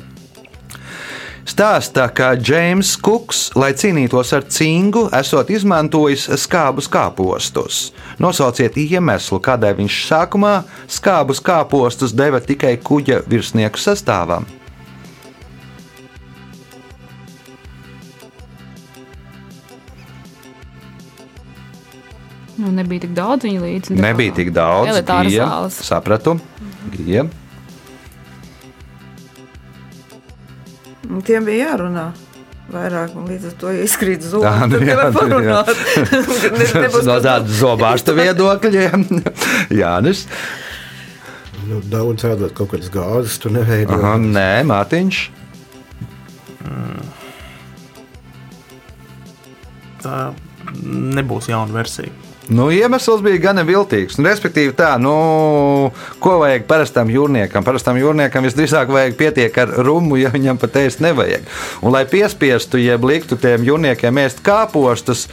Stāsta, 1.48 2.04
ka 2.12 2.34
Džeims 2.36 2.90
Kuks, 3.00 3.38
lai 3.56 3.70
cīnītos 3.72 4.34
ar 4.36 4.44
cingu, 4.52 5.06
esot 5.16 5.48
izmantojis 5.48 6.26
skābus 6.42 6.90
kāpostus. 6.92 7.78
Nosauciet 8.20 8.76
iemeslu, 8.76 9.40
kādēļ 9.40 9.78
viņš 9.80 9.96
sākumā 10.10 10.52
skābus 10.92 11.40
kāpostus 11.40 12.12
deva 12.12 12.42
tikai 12.44 12.76
kuģa 12.84 13.22
virsnieku 13.32 13.80
sastāvam. 13.80 14.44
Nu, 22.58 22.68
nebija 22.74 23.06
tik 23.06 23.16
daudz 23.16 23.48
viņa 23.48 23.64
līdzi. 23.64 24.00
Nebija 24.02 24.36
tik 24.36 24.52
daudz. 24.52 24.92
Elitāras 24.92 25.32
Gija, 25.32 25.48
zāles. 25.48 25.84
Sapratu. 25.88 26.40
Gija. 26.92 27.24
Un 31.08 31.22
Tiem 31.24 31.46
bija 31.48 31.70
jārunā. 31.70 32.08
Vairāk, 32.68 33.14
un 33.16 33.24
līdz 33.30 33.46
ar 33.48 33.52
to 33.62 33.70
izkrīt 33.80 34.24
zūmu. 34.28 34.44
Tā, 34.44 34.66
nu 34.68 34.80
jā, 34.84 35.06
nu 35.08 35.38
jā. 35.48 35.60
Ne- 36.52 36.82
nebūs 36.82 37.06
No 37.08 37.14
tāda 37.24 37.48
zobārsta 37.48 38.12
viedokļa. 38.12 38.90
Jānis. 39.80 40.26
Nu, 41.68 41.80
daudz 41.88 42.26
ēdot 42.28 42.52
kaut 42.56 42.74
kādas 42.74 42.92
gāzes, 42.92 43.38
tu 43.40 43.48
neveido. 43.52 43.96
Aha, 43.96 44.14
nē, 44.20 44.50
Mārtiņš. 44.68 45.22
Tā 50.04 50.18
nebūs 51.18 51.48
jauna 51.50 51.72
versija. 51.74 52.12
Nu, 52.48 52.70
iemesls 52.72 53.20
bija 53.20 53.42
gan 53.42 53.60
viltīgs. 53.68 54.16
Nu, 54.16 54.24
respektīvi, 54.24 54.72
tā, 54.76 54.94
nu, 55.00 55.12
ko 56.22 56.38
vajag 56.40 56.64
parastam 56.70 57.10
jūrniekam? 57.12 57.64
Parastam 57.66 57.98
jūrniekam 58.00 58.46
visdrīzāk 58.46 58.88
vajag 58.92 59.18
pietiek 59.20 59.58
ar 59.60 59.74
rumu, 59.84 60.16
ja 60.16 60.32
viņam 60.32 60.60
pat 60.60 60.78
ēst 60.80 61.02
nevajag. 61.04 61.44
Un, 61.82 61.92
lai 61.92 62.06
piespiestu, 62.08 62.80
jeb 62.80 63.04
liktu 63.04 63.36
tiem 63.40 63.66
jūrniekiem 63.68 64.22
ēst 64.24 64.40
kāpostus, 64.46 65.26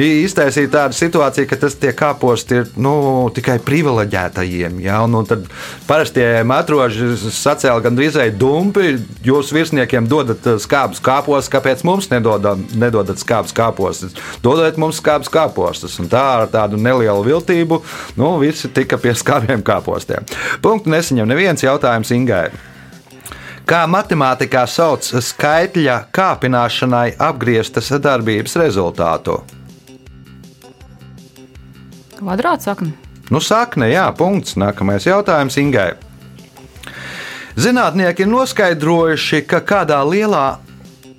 iztaisīja 0.00 0.70
tādu 0.72 0.96
situāciju, 0.96 1.46
ka 1.50 1.58
tas 1.60 1.74
tie 1.76 1.90
kāposti 1.96 2.62
ir 2.62 2.70
nu, 2.80 2.94
tikai 3.34 3.58
privileģētajiem. 3.64 4.78
Ja? 4.80 5.02
Un, 5.04 5.18
un 5.20 5.28
tad 5.28 5.44
parastie 5.88 6.24
matroži 6.48 7.10
sacēla 7.20 7.82
gandrīz 7.84 8.16
dumpi. 8.40 8.96
Jūs 9.26 9.52
virsniekiem 9.52 10.08
dodat 10.08 10.48
eh, 10.48 10.56
skābus 10.62 11.02
kāpostus, 11.04 11.52
kāpēc 11.52 11.84
mums 11.84 12.08
nedodam, 12.12 12.64
nedodat 12.72 13.20
skābus 13.20 13.52
kāpostus? 13.56 14.16
Dodiet 14.44 14.80
mums 14.80 15.00
skābus 15.02 15.32
kāpostus. 15.32 16.00
Un 16.00 16.08
tā 16.12 16.24
ar 16.40 16.48
tādu 16.48 16.80
nelielu 16.80 17.28
viltību 17.28 17.82
nu, 18.16 18.34
visi 18.40 18.72
tika 18.72 18.96
pie 18.96 19.12
skābiem 19.18 19.64
kāpostiem. 19.66 20.24
Punktu 20.64 20.92
nesaņem 20.92 21.28
neviens 21.28 21.68
jautājums 21.68 22.16
Ingai. 22.16 22.48
Kā 23.68 23.84
matemātikā 23.86 24.64
sauc 24.66 25.06
skaitļa 25.22 26.06
kāpināšanai 26.16 27.12
apgrieztas 27.20 27.92
darbības 28.02 28.56
rezultātu? 28.58 29.42
Kvadrāts 32.22 32.68
sakne. 32.70 32.94
Nu, 33.32 33.40
sakne, 33.42 33.88
jā, 33.90 34.06
punkts. 34.14 34.54
Nākamais 34.60 35.06
jautājums 35.08 35.58
Ingai. 35.58 35.92
Zinātnieki 37.58 38.24
ir 38.24 38.30
noskaidrojuši, 38.30 39.42
ka 39.48 39.60
kādā 39.66 39.98
lielā 40.06 40.60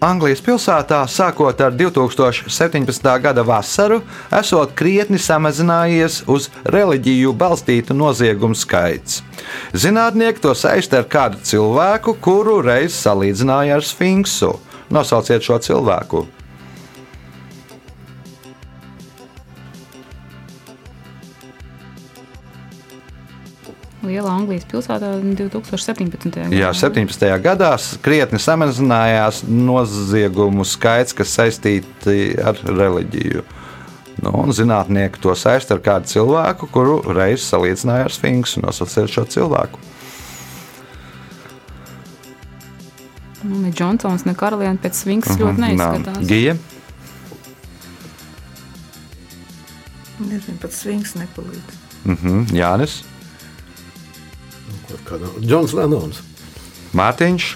Anglijas 0.04 0.42
pilsētā, 0.44 0.98
sākot 1.08 1.62
ar 1.64 1.76
2017. 1.80 3.08
gada 3.24 3.44
vasaru, 3.48 4.02
esot 4.36 4.74
krietni 4.76 5.20
samazinājies 5.22 6.24
uz 6.28 6.50
reliģiju 6.68 7.32
balstītu 7.40 7.96
noziegumu 7.96 8.58
skaits. 8.58 9.22
Zinātnieki 9.72 10.44
to 10.44 10.52
saista 10.60 11.00
ar 11.00 11.08
kādu 11.08 11.40
cilvēku, 11.48 12.18
kuru 12.20 12.60
reiz 12.66 12.98
salīdzināja 13.00 13.80
ar 13.80 13.88
Sfinksu. 13.88 14.58
Nosauciet 14.92 15.46
šo 15.46 15.62
cilvēku. 15.64 16.28
Lielā 24.04 24.34
Anglijas 24.36 24.66
pilsētā 24.68 25.14
2017. 25.24 26.28
gadā. 26.28 26.50
Jā, 26.52 26.74
17. 26.76 27.28
gadā 27.44 27.72
krietni 28.04 28.40
samazinājās 28.42 29.44
noziegumu 29.48 30.66
skaits, 30.68 31.16
kas 31.16 31.32
saistīti 31.38 32.34
ar 32.44 32.60
reliģiju. 32.68 33.46
Nu, 34.24 34.34
un 34.44 34.52
zinātnieki 34.56 35.22
to 35.24 35.34
saista 35.40 35.78
ar 35.78 35.82
kādu 35.84 36.12
cilvēku, 36.12 36.68
kuru 36.72 37.00
reiz 37.16 37.48
salīdzināja 37.48 38.10
ar 38.10 38.14
Sfinksu. 38.14 38.62
Nosauciet 38.64 39.12
šo 39.12 39.24
cilvēku. 39.32 39.80
Nu, 43.44 43.60
ne 43.64 43.72
Džonsons, 43.76 44.28
ne 44.28 44.36
Karaliene 44.40 44.80
pēc 44.84 45.00
Svinkas 45.00 45.40
ļoti 45.40 45.64
neizskatās. 45.64 46.20
Mhm, 46.20 46.28
Gija. 46.28 46.56
Nezinu, 50.24 50.60
pat 50.62 50.76
svings 50.76 51.18
nepalīdz. 51.20 51.82
Mhm, 52.04 52.46
Jānis. 52.56 53.02
Kaut 55.04 55.20
kādā- 55.20 55.34
Džons 55.44 55.74
Lenons. 55.78 56.22
Mārtiņš. 56.96 57.50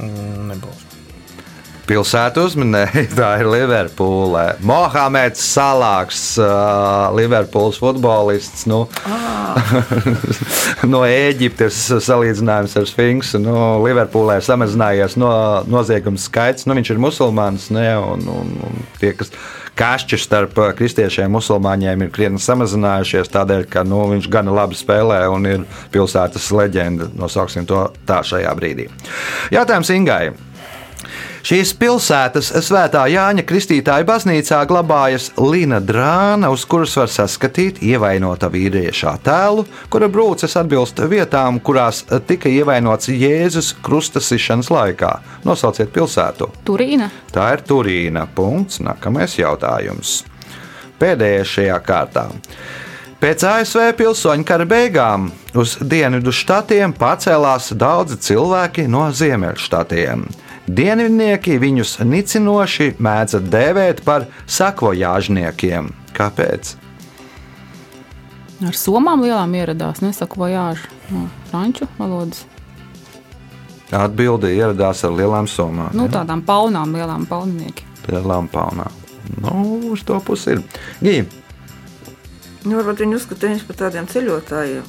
Mm, 0.00 0.46
Nebūs. 0.52 0.86
Pilsētu 1.90 2.44
uzmanēja, 2.46 3.02
tā 3.18 3.30
ir 3.42 3.48
Liverpūlē. 3.50 4.44
Mohameds 4.62 5.40
Salāks, 5.42 6.20
uh, 6.38 7.08
Liverpūles 7.18 7.80
futbolists. 7.82 8.62
Nu, 8.70 8.84
no 10.92 11.00
Ēģiptes 11.08 11.80
salīdzinājums 12.06 12.76
ar 12.78 12.86
Sfinksu. 12.86 13.40
Nu, 13.42 13.56
Liverpūlē 13.82 14.38
ir 14.38 14.46
samazinājies 14.46 15.18
no, 15.18 15.32
noziegums 15.66 16.28
skaits. 16.30 16.68
Nu, 16.70 16.78
viņš 16.78 16.92
ir 16.94 17.02
musulmanis, 17.02 17.66
ne, 17.74 17.88
un, 17.98 18.22
un, 18.38 18.54
un 18.70 18.78
tie, 19.02 19.10
kas 19.18 19.34
kašķi 19.78 20.18
starp 20.20 20.58
uh, 20.58 20.72
kristiešiem 20.76 21.30
un 21.30 21.38
musulmaņiem 21.38 22.04
ir 22.04 22.12
krietni 22.14 22.42
samazinājušies 22.42 23.32
tādēļ, 23.32 23.64
ka 23.70 23.84
nu, 23.86 24.02
viņš 24.12 24.28
gan 24.32 24.50
labi 24.52 24.78
spēlē 24.78 25.22
un 25.32 25.48
ir 25.48 25.66
pilsētas 25.94 26.50
leģenda. 26.56 27.10
Nosauksim 27.18 27.66
to 27.68 27.86
tā 28.08 28.20
šajā 28.26 28.54
brīdī. 28.58 28.90
Jautājums 29.54 29.92
Ingai. 29.94 30.30
Šīs 31.40 31.70
pilsētas 31.80 32.50
svētā 32.66 33.06
Jāņa 33.08 33.46
Kristītāja 33.48 34.04
baznīcā 34.04 34.58
glabājas 34.68 35.30
Lina 35.40 35.78
drāna, 35.80 36.50
uz 36.52 36.66
kuras 36.68 36.98
var 37.00 37.08
saskatīt 37.08 37.80
ievainota 37.80 38.50
vīrieša 38.52 39.14
tēlu, 39.24 39.64
kura 39.88 40.10
brūces 40.12 40.58
atbilst 40.60 41.00
vietām, 41.08 41.62
kurās 41.64 42.02
tika 42.28 42.52
ievainots 42.52 43.08
Jēzus 43.08 43.72
krustasišanas 43.80 44.68
laikā. 44.68 45.14
Nosauciet 45.48 45.94
pilsētu. 45.94 46.50
Turīna. 46.68 47.08
Tā 47.32 47.48
ir 47.56 47.64
Turīna. 47.64 48.26
Punkts. 48.36 48.82
Nākamais 48.84 49.38
jautājums. 49.40 50.20
Pēdējais 51.00 51.56
šajā 51.56 51.80
kārtā. 51.86 52.26
Pēc 53.20 53.42
ASV 53.44 53.90
pilsoņu 53.98 54.44
kara 54.48 54.64
beigām 54.68 55.26
uz 55.56 55.74
dienvidu 55.80 56.32
štatiem 56.32 56.92
pacēlās 56.96 57.72
daudzi 57.76 58.16
cilvēki 58.28 58.86
no 58.88 59.08
ziemeļštatiem. 59.12 60.24
Dienvidnieki 60.68 61.56
viņus 61.58 61.96
nicinoši 62.06 62.94
mēdza 63.02 63.40
dēvēt 63.42 64.04
par 64.06 64.26
sakvojāžniekiem. 64.46 65.90
Kāpēc? 66.14 66.74
Ar 68.68 68.76
somām 68.76 69.22
lielām 69.24 69.54
ieradās, 69.56 70.02
nesaku 70.04 70.42
vajāžu 70.42 70.90
no 71.10 71.26
franču 71.50 71.88
valodas. 71.98 72.44
Atbilde 73.90 74.52
ieradās 74.54 75.00
ar 75.08 75.16
lielām 75.16 75.48
summām. 75.50 75.90
Nu, 75.96 76.06
tādām 76.12 76.44
paunām, 76.46 76.92
lielām 76.94 77.24
pauninieki. 77.26 77.88
Lielām 78.12 78.46
paunām. 78.52 78.92
Nu, 79.40 79.80
uz 79.90 80.04
to 80.06 80.20
pusi 80.22 80.58
ir. 80.58 80.62
Gija, 81.02 81.24
Nu, 82.60 82.76
varbūt 82.76 83.00
viņi 83.00 83.16
uzskatīja 83.16 83.54
viņus 83.54 83.62
par 83.70 83.76
tādiem 83.78 84.08
ceļotājiem. 84.10 84.88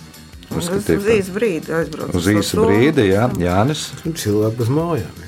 Un 0.52 0.58
Uz, 0.60 0.68
uz 0.68 1.06
īsu 1.08 1.32
brīdi 1.32 1.72
aizbraucu. 1.72 2.18
uz 2.20 2.26
īsu 2.28 2.66
brīdi, 2.66 3.06
jā, 3.14 3.30
Jānis. 3.40 3.86
Nu, 4.04 4.12
Cilvēki 4.12 4.58
bez 4.60 4.72
mājām. 4.76 5.22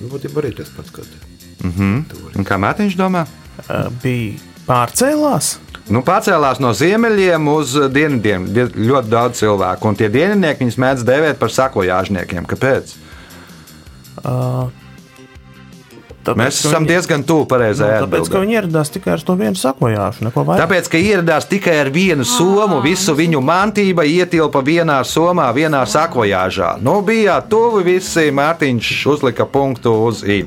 Nu, 0.00 0.10
būtībā 0.12 0.42
arī 0.42 0.54
tas 0.56 0.68
pats, 0.76 0.90
te. 0.90 1.16
Mhm. 1.64 2.04
Un 2.36 2.44
kā 2.44 2.58
Mārtiņš 2.60 2.96
domā? 2.98 3.24
Uh, 3.66 3.88
bija 4.02 4.36
pārcēlās. 4.68 5.56
Nu, 5.88 6.02
pacēlās 6.02 6.58
no 6.58 6.72
ziemeļiem 6.74 7.46
uz 7.48 7.76
dienvidiem 7.94 8.48
Die- 8.52 8.66
ļoti 8.90 9.08
daudz 9.08 9.38
cilvēku, 9.38 9.86
un 9.86 9.94
tie 9.94 10.08
dienvidnieki 10.10 10.64
viņus 10.64 10.78
mēdz 10.82 11.04
dēvēt 11.06 11.38
par 11.38 11.48
sakojāžniekiem. 11.54 12.46
Kāpēc? 12.50 12.96
Tāpēc, 16.26 16.42
Mēs 16.42 16.58
esam 16.66 16.82
viņi- 16.82 16.88
diezgan 16.90 17.22
tuvu 17.22 17.44
pareizajai 17.46 18.00
Nu, 18.00 18.06
tāpēc, 18.06 18.30
ka 18.32 18.38
viņi 18.42 18.56
ieradās 18.58 18.90
tikai 18.90 19.12
ar 19.12 19.20
to 19.22 19.36
vienu 19.38 19.54
sakojāšu, 19.60 20.24
neko 20.26 20.44
vairāk. 20.44 20.62
Tāpēc, 20.64 20.88
ka 20.90 20.98
ieradās 20.98 21.46
tikai 21.48 21.76
ar 21.80 21.90
vienu 21.94 22.24
somu, 22.26 22.80
visu 22.82 23.14
viņu 23.14 23.40
mantība 23.46 24.02
ietilpa 24.02 24.62
vienā 24.66 24.98
somā, 25.06 25.46
vienā 25.54 25.84
sakojāžā. 25.86 26.80
Nu, 26.82 27.00
bija 27.02 27.40
tuvu 27.48 27.84
visi, 27.86 28.30
Mārtiņš 28.34 29.06
uzlika 29.14 29.46
punktu 29.46 29.94
uz 30.08 30.24
I. 30.24 30.44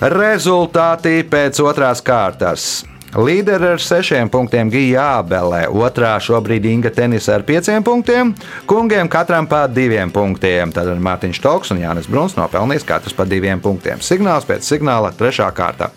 Rezultāti 0.00 1.22
pēc 1.24 1.58
otrās 1.64 2.02
kārtas. 2.04 2.84
Līderi 3.16 3.70
ar 3.72 3.80
sešiem 3.80 4.28
punktiem 4.28 4.68
Gija 4.68 5.04
Ābelē, 5.22 5.62
otrā 5.72 6.10
šobrīd 6.20 6.66
Inga 6.68 6.90
Tenisa 6.92 7.38
ar 7.38 7.44
pieciem 7.48 7.80
punktiem, 7.84 8.34
kungiem 8.68 9.08
katram 9.08 9.48
pa 9.48 9.62
diviem 9.64 10.12
punktiem. 10.12 10.74
Tad 10.76 10.90
Mārtiņš 11.00 11.40
Toks 11.40 11.72
un 11.72 11.80
Jānis 11.80 12.10
Bruns 12.10 12.36
nopelnīs 12.36 12.84
katrs 12.84 13.16
pa 13.16 13.24
diviem 13.24 13.64
punktiem. 13.64 14.04
Signāls 14.04 14.44
pēc 14.44 14.68
signāla 14.68 15.14
trešā 15.16 15.48
kārta. 15.56 15.88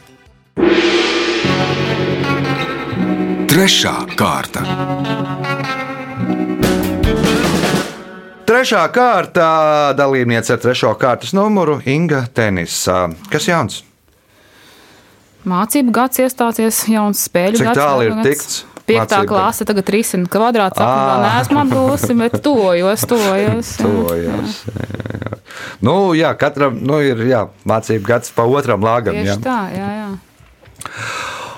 Trešā 3.51 3.95
kārta. 4.15 4.63
Trešā 8.47 8.87
kārta 8.95 9.51
dalībniece 9.99 10.55
ar 10.55 10.63
trešo 10.63 10.95
kārtas 10.99 11.35
numuru 11.35 11.81
Inga 11.83 12.23
Tenisa. 12.31 13.09
Kas 13.31 13.51
jauns? 13.51 13.83
Mācību 15.47 15.93
gads 15.95 16.21
iestāsies, 16.21 16.83
jauns 16.91 17.23
spēļu 17.27 17.61
Cik 17.61 17.69
gads. 17.71 17.79
tālu 17.79 18.05
ir 18.05 18.13
gads. 18.17 18.27
tikts? 18.27 18.59
Piektā 18.91 19.21
klase 19.29 19.65
tagad 19.65 19.87
risina 19.93 20.27
kvadrāts. 20.29 20.81
Ā. 20.81 20.87
Vēl 20.91 21.23
neesmu 21.25 21.59
apgūsi, 21.61 22.15
bet 22.19 22.37
tojos, 22.43 23.05
tojos. 23.07 23.71
jā. 23.79 23.85
Tojas. 23.85 24.57
jā, 24.67 24.87
jā. 25.21 25.39
Nu, 25.85 25.95
jā, 26.17 26.31
katram 26.39 26.77
nu, 26.81 26.99
ir 27.05 27.21
jā, 27.29 27.45
mācību 27.69 28.07
gads 28.07 28.33
pa 28.35 28.45
otram 28.49 28.83
lāgam. 28.85 29.17
Jā. 29.17 29.37
Tieši 29.37 29.45
tā, 29.45 29.59
jā, 29.73 29.89
jā. 30.01 30.09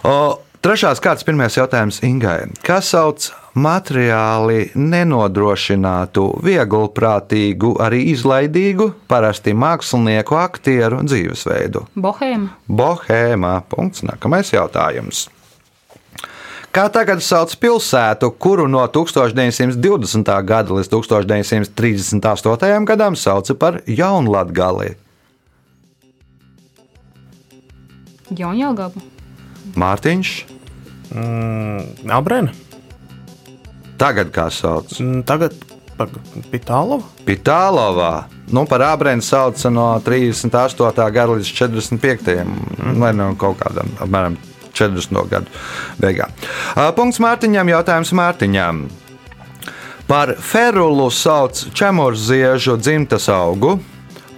O, 0.04 0.16
trešās 0.64 1.02
kārtas 1.04 1.26
pirmais 1.28 1.58
jautājums 1.58 2.00
Ingai. 2.08 2.48
Kas 2.66 2.90
sauc 2.94 3.28
materiāli 3.54 4.72
nenodrošinātu, 4.80 6.26
vieglprātīgu, 6.46 7.76
arī 7.84 8.02
izlaidīgu, 8.14 8.90
parasti 9.12 9.54
mākslinieku 9.54 10.40
aktieru 10.40 11.04
dzīvesveidu? 11.06 11.86
Bohēma. 11.94 12.50
Bohēmā. 12.68 13.54
Punkts. 13.70 14.04
Nākamais 14.08 14.54
jautājums. 14.56 15.28
Kā 16.74 16.88
tagad 16.90 17.22
sauc 17.22 17.54
pilsētu, 17.62 18.32
kuru 18.42 18.66
no 18.66 18.82
1920. 18.90 20.34
gada 20.42 20.74
līdz 20.74 20.90
1938. 20.90 22.86
gadam 22.90 23.14
sauca 23.14 23.54
par 23.54 23.82
Jaunlatgali? 23.86 24.96
Jaunjēlgaba. 28.34 29.13
Mārtiņš, 29.80 30.34
Mm, 31.14 32.10
Abrēna. 32.10 32.50
tagad 34.02 34.32
kā 34.34 34.48
sauc? 34.50 34.90
Mm, 35.00 35.22
Tagad 35.24 35.54
par 35.98 36.10
Pitālovu. 36.50 37.04
Pitālovā. 37.26 38.24
Nu, 38.50 38.66
par 38.66 38.82
ābrēnu 38.82 39.22
sauca 39.22 39.70
no 39.70 40.00
38. 40.02 41.12
gada 41.14 41.36
līdz 41.36 41.52
45. 41.54 42.98
vai 42.98 43.12
no 43.14 43.36
kaut 43.38 43.60
kādam 43.62 43.92
apmēram 44.02 44.38
40. 44.74 45.22
gadu 45.30 45.46
beigām. 46.02 46.34
Ā, 46.76 46.90
Punkts 46.98 47.20
Mārtiņam, 47.22 47.70
jautājums 47.70 48.12
Mārtiņam. 48.18 48.88
Par 50.08 50.34
ferulu 50.36 51.12
sauc 51.14 51.62
čemurziežu 51.78 52.76
dzimtas 52.82 53.30
augu, 53.30 53.78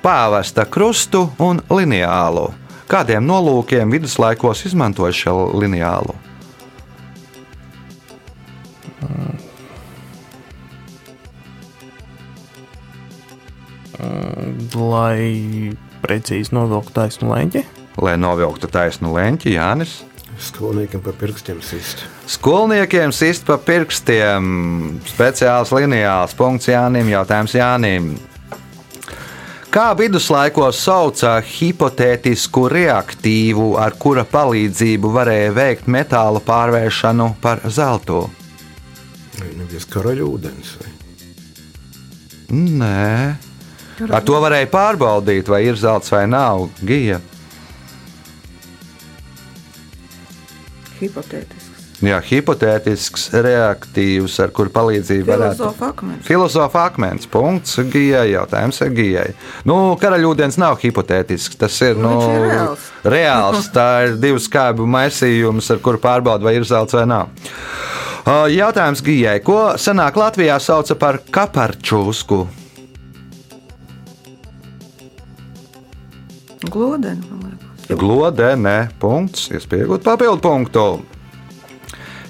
pāvesta 0.04 0.68
krustu 0.70 1.30
un 1.40 1.62
lineālu. 1.70 2.52
Kādiem 2.86 3.26
nolūkiem 3.26 3.90
viduslaikos 3.90 4.66
izmantoja 4.70 5.16
šo 5.16 5.36
lineālu? 5.58 6.14
Lai 14.76 15.72
precīzi 16.04 16.54
novilktu 16.54 16.94
taisnu 16.94 17.32
leņķi. 17.32 17.64
Lai 18.04 18.18
novilktu 18.20 18.70
taisnu 18.70 19.16
leņķi, 19.16 19.56
Jānis. 19.56 19.96
Skolniekam 20.46 21.02
pa 21.02 21.14
pirkstiem 21.16 21.62
sist. 21.64 22.04
Skolniekiem 22.28 23.14
sist 23.16 23.48
pa 23.48 23.56
pirkstiem. 23.58 25.00
Speciāls 25.08 25.72
lineāls 25.74 26.36
punkts 26.38 26.68
Jānim. 26.70 27.08
Jautājums 27.14 27.56
Jānim. 27.56 28.14
Kā 29.76 29.90
viduslaikos 30.00 30.78
sauca 30.80 31.34
hipotētisku 31.44 32.62
reaktīvu, 32.72 33.74
ar 33.76 33.98
kura 34.00 34.24
palīdzību 34.24 35.12
varēja 35.12 35.50
veikt 35.52 35.90
metāla 35.92 36.40
pārvēršanu 36.40 37.26
par 37.44 37.60
zeltu? 37.68 38.22
Vai 39.36 39.50
nebija 39.60 39.84
karaļa 39.92 40.30
ūdens? 40.30 40.72
Vai? 40.80 40.94
Nē, 42.56 43.36
ar 44.08 44.24
to 44.24 44.40
varēja 44.46 44.72
pārbaudīt, 44.72 45.52
vai 45.52 45.66
ir 45.68 45.76
zelts 45.84 46.16
vai 46.16 46.24
nav. 46.32 46.70
Gija. 46.80 47.20
Hipotētisks. 51.02 51.75
Jā, 52.04 52.18
hipotētisks 52.20 53.30
reaktīvs, 53.40 54.34
ar 54.44 54.50
kuru 54.56 54.72
palīdzību 54.76 55.30
varētu 55.30 55.56
Filozofa 55.62 55.88
akmens. 55.94 56.26
Filozofa 56.28 56.82
akmens. 56.90 57.28
Punkts 57.32 57.78
Gijai. 57.94 58.26
Jautājums 58.34 58.82
ir 58.84 58.92
Gijai. 58.98 59.28
Nu, 59.64 59.78
karaļūdens 60.02 60.58
nav 60.60 60.76
hipotētisks. 60.82 61.56
Tas 61.62 61.78
ir, 61.88 61.96
nu, 61.96 62.12
Viņš 62.20 62.36
ir 62.36 62.44
reāls. 62.50 62.90
reāls. 63.16 63.70
Tā 63.72 63.88
ir 64.10 64.18
divu 64.20 64.44
skābu 64.44 64.84
maisījums, 64.92 65.72
ar 65.72 65.80
kuru 65.86 66.02
pārbauda, 66.04 66.44
vai 66.50 66.58
ir 66.60 66.68
zelts 66.68 66.98
vai 67.00 67.06
nav. 67.08 67.32
Ā, 68.28 68.36
Jautājums 68.52 69.00
Gijai. 69.06 69.40
Ko 69.46 69.62
senāk 69.80 70.20
Latvijā 70.20 70.60
sauca 70.60 71.00
par 71.00 71.22
kaparčūsku? 71.32 72.44
Glodeni, 76.66 77.22
man 77.30 77.52
liekas. 77.56 78.00
Glodene. 78.00 78.78
Punkts. 79.00 79.48
Iespējot 79.54 80.04
papildu 80.04 80.42
punktu. 80.44 80.88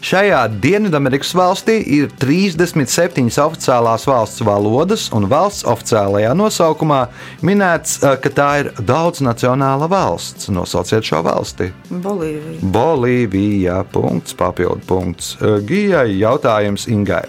Šajā 0.05 0.43
Dienvidamerikas 0.61 1.31
valstī 1.33 1.79
ir 1.95 2.11
37 2.21 3.39
oficiālās 3.41 4.03
valsts 4.05 4.43
valodas, 4.45 5.07
un 5.17 5.25
valsts 5.31 5.65
oficiālajā 5.65 6.35
nosaukumā 6.37 6.99
minēts, 7.41 7.95
eh, 8.03 8.13
ka 8.21 8.29
tā 8.29 8.49
ir 8.61 8.69
daudznacionāla 8.77 9.89
valsts. 9.89 10.51
Nosauciet 10.53 11.09
šo 11.09 11.23
valsti. 11.25 11.71
Bolīvija. 11.89 12.59
Bolīvija. 12.61 13.79
Punkts, 13.89 14.37
papildu 14.37 14.85
punkts. 14.85 15.37
Eh, 15.41 15.57
Gijai 15.65 16.19
jautājums 16.19 16.85
Ingai. 16.87 17.25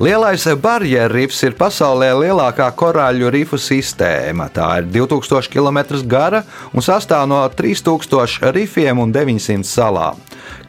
Lielais 0.00 0.44
barjeras 0.58 1.12
rifs 1.12 1.42
ir 1.44 1.52
pasaulē 1.52 2.10
lielākā 2.18 2.66
korāļu 2.74 3.30
rifu 3.30 3.56
sistēma. 3.60 4.50
Tā 4.50 4.78
ir 4.78 4.90
2000 4.90 5.48
km 5.48 6.02
gara 6.08 6.42
un 6.74 6.80
sastāv 6.80 7.28
no 7.28 7.48
3000 7.48 8.50
rifiem 8.50 8.98
un 8.98 9.12
900 9.12 9.62
salām. 9.62 10.16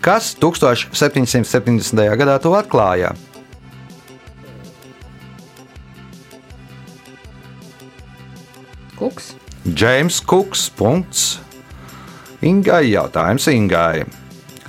Kas 0.03 0.33
1770. 0.35 1.95
gadā 2.19 2.35
to 2.43 2.51
atklāja? 2.57 3.13
Kuks. 8.99 9.31
Džeims 9.63 10.19
Kuks. 10.27 10.67
Punkts. 10.75 11.39
Ingai 12.43 12.89
jautājums 12.91 13.47
Ingai. 13.47 14.03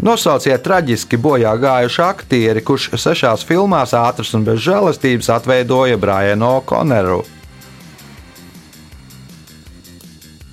Nosauciet 0.05 0.63
traģiski 0.63 1.19
bojā 1.19 1.55
gājušu 1.59 2.03
aktieri, 2.05 2.63
kurš 2.63 2.93
sešās 2.99 3.43
filmās 3.47 3.95
ātrs 3.95 4.35
un 4.39 4.47
bez 4.47 4.63
žēlastības 4.63 5.31
atveidoja 5.35 5.99
Brianu 5.99 6.51
O'Conneru. 6.59 7.23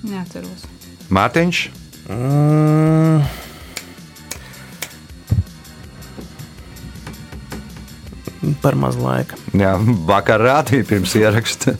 Neatceros. 0.02 0.66
Mārtiņš, 1.12 1.62
Mm. 2.08 3.22
Par 8.62 8.74
maz 8.74 8.96
laika. 8.98 9.38
Jā, 9.54 9.76
vakar 10.08 10.42
rādīja 10.42 10.88
pirms 10.88 11.14
ieraksta. 11.18 11.76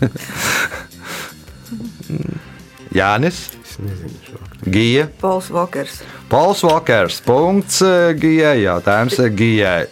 Jānis, 2.93 3.49
Es 3.73 3.79
nezinu 3.79 4.19
šo. 4.27 4.39
Gija, 4.71 5.07
Pols 5.21 5.51
Vokers. 5.51 6.03
Pols 6.29 6.63
Vokers. 6.63 7.21
Punkts 7.25 7.81
eh, 7.83 8.13
Gijai. 8.21 8.59
Jautājums 8.67 9.17
eh, 9.19 9.31
Gijai. 9.33 9.87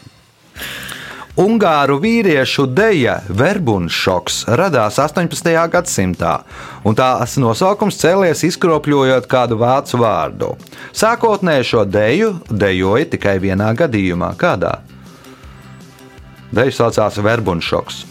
Ungāru 1.40 1.96
vīriešu 2.02 2.66
deja 2.68 3.14
verbunšoks 3.32 4.42
radās 4.60 4.98
18. 5.00 5.48
gadsimtā, 5.72 6.34
un 6.84 6.98
tās 6.98 7.38
nosaukums 7.40 7.96
cēlies 8.02 8.44
izkropļojot 8.50 9.30
kādu 9.30 9.56
vācu 9.62 10.02
vārdu. 10.02 10.50
Sākotnēji 10.92 11.70
šo 11.70 11.86
deju 11.88 12.34
dejoja 12.50 13.08
tikai 13.14 13.38
vienā 13.40 13.72
gadījumā. 13.78 14.34
Kādā? 14.36 14.80
Deja 16.50 16.72
saucās 16.74 17.18
verbunšoks. 17.22 18.04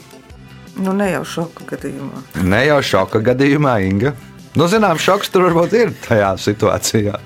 Nu, 0.79 0.93
ne 0.95 1.09
jau 1.11 1.25
šoka 1.27 1.65
gadījumā. 1.73 2.23
Ne 2.47 2.61
jau 2.69 2.79
šoka 2.85 3.19
gadījumā, 3.23 3.75
Inga. 3.83 4.13
Nu, 4.55 4.67
zinām, 4.71 4.99
šoks 5.01 5.31
tur 5.33 5.49
varbūt 5.49 5.75
ir 5.75 5.91
tajā 6.07 6.31
situācijā. 6.39 7.19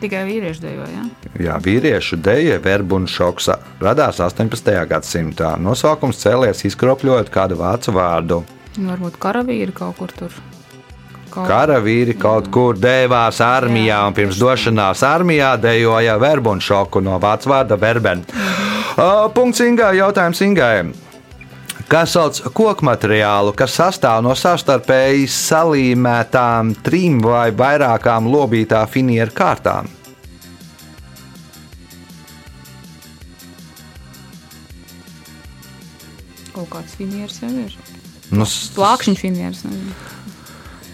Tikai 0.00 0.22
vīrieši 0.24 0.62
dejoja. 0.64 0.90
Ja? 0.96 1.32
Jā, 1.44 1.56
vīriešu 1.60 2.16
deja 2.24 2.56
verba 2.64 2.96
un 2.96 3.08
šoks 3.10 3.50
radās 3.84 4.20
18. 4.24 4.72
gadsimtā. 4.88 5.54
Nosaukums 5.60 6.22
cēlies 6.22 6.64
izkropļojot 6.70 7.28
kādu 7.32 7.60
vācu 7.60 7.94
vārdu. 7.96 8.40
Nu, 8.78 8.88
Varbūt 8.94 9.20
karavīri 9.20 9.74
kaut 9.76 10.00
kur 10.00 10.14
tur. 10.16 10.40
Karavīri 11.30 12.16
kaut 12.18 12.48
kur 12.50 12.78
devās 12.78 13.38
armijā, 13.44 14.00
un 14.08 14.16
pirms 14.16 14.38
došanās 14.40 15.04
armijā 15.06 15.54
dejoja 15.62 16.16
verbu 16.18 16.56
un 16.56 16.62
šoku 16.64 17.02
no 17.04 17.18
vācu 17.22 17.52
vārda 17.52 17.78
verben. 17.78 18.24
Punkts 19.34 19.62
Ingai, 19.64 19.94
jautājums 20.00 20.42
Ingai. 20.44 20.74
Kas 21.90 22.12
sauc 22.14 22.36
koku 22.54 22.86
materiālu, 22.86 23.54
kas 23.58 23.74
sastāv 23.74 24.20
no 24.22 24.34
savstarpēji 24.38 25.24
salīmētām 25.34 26.74
trim 26.86 27.18
vai 27.24 27.48
vairākām 27.50 28.28
lobītā 28.30 28.84
finieru 28.90 29.34
kārtām? 29.34 29.88
Kaut 36.54 36.70
kāds 36.70 36.94
finieris 36.98 37.40
jau 37.42 37.50
ir. 37.64 37.74
Nu, 38.30 38.46
Plākšņu 38.46 39.18
finieris. 39.18 39.64
nezinu. 39.66 39.94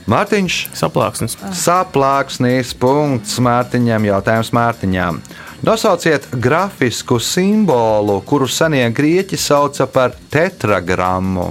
Mārtiņš, 0.06 0.56
Saplāksnis. 0.78 1.34
saplāksnīs 1.58 2.70
punkts 2.78 3.40
Mārtiņam, 3.42 4.06
jautājums 4.06 4.52
Mārtiņam. 4.54 5.18
Nosauciet 5.66 6.28
grafisku 6.30 7.18
simbolu, 7.18 8.20
kuru 8.22 8.46
senie 8.46 8.84
grieķi 8.94 9.38
sauca 9.40 9.88
par 9.90 10.14
tetragrammu. 10.30 11.48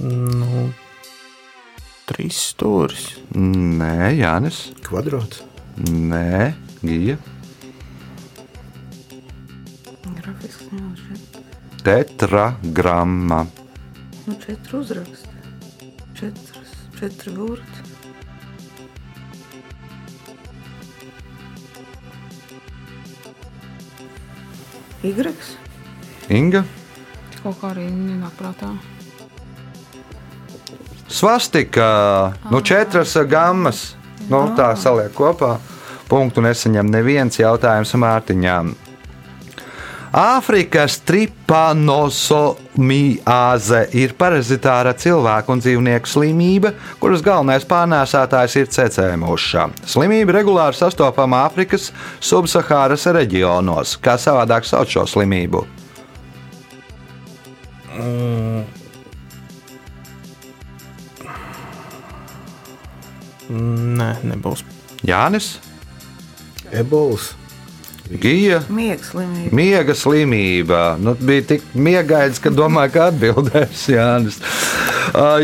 Nu, 0.00 0.66
trīs 2.10 2.42
stūris. 2.50 3.10
Nē, 3.36 4.16
Jānis. 4.18 4.64
Kvadrāts. 4.82 5.44
Nē, 5.78 6.56
Gija. 6.82 7.20
Tetragramma. 11.90 13.46
Nu, 14.26 14.34
četri 14.46 14.78
uzraksti. 14.78 15.28
Četras, 16.14 16.68
četri 16.98 17.32
burti. 17.32 17.80
Igreks. 25.02 25.56
Inga. 26.28 26.62
Kaut 27.42 27.58
kā 27.58 27.72
arī 27.72 27.88
nenāk 27.90 28.38
prātā. 28.38 28.70
Svastika, 31.08 31.88
nu, 32.52 32.60
četras 32.62 33.16
gammas. 33.26 33.96
Nu, 34.28 34.44
tā 34.54 34.76
saliek 34.78 35.10
kopā. 35.10 35.56
Punktu 36.06 36.46
nesaņem 36.46 36.86
neviens 36.86 37.42
jautājums 37.42 37.96
Mārtiņām. 37.98 38.89
Āfrikas 40.10 40.98
tripanosomiāze 41.06 43.86
ir 43.94 44.10
parazitāra 44.18 44.90
cilvēku 44.98 45.54
un 45.54 45.62
dzīvnieku 45.62 46.10
slimība, 46.10 46.74
kuras 46.98 47.22
galvenais 47.22 47.62
pārnēsātājs 47.70 48.58
ir 48.58 48.66
cecēmuša. 48.74 49.86
Slimība 49.86 50.34
regulāri 50.40 50.74
sastopama 50.74 51.46
Āfrikas 51.46 51.94
subsahāras 52.18 53.06
reģionos. 53.14 53.94
Kā 54.02 54.18
savādāk 54.18 54.66
sauc 54.66 54.90
šo 54.90 55.06
slimību? 55.06 55.62
Nē, 63.50 64.14
nebūs. 64.26 64.62
Jānis, 65.06 65.60
Ebols. 66.74 67.39
Gija. 68.10 68.58
Miega 68.68 69.04
slimība. 69.06 69.54
Miega 69.54 69.94
slimība. 69.94 70.80
Nu, 70.98 71.14
bija 71.14 71.44
tik 71.52 71.66
miegains, 71.78 72.40
ka 72.42 72.50
domāju, 72.50 72.94
ka 72.96 73.04
atbildēs 73.12 73.84
Jānis. 73.92 74.40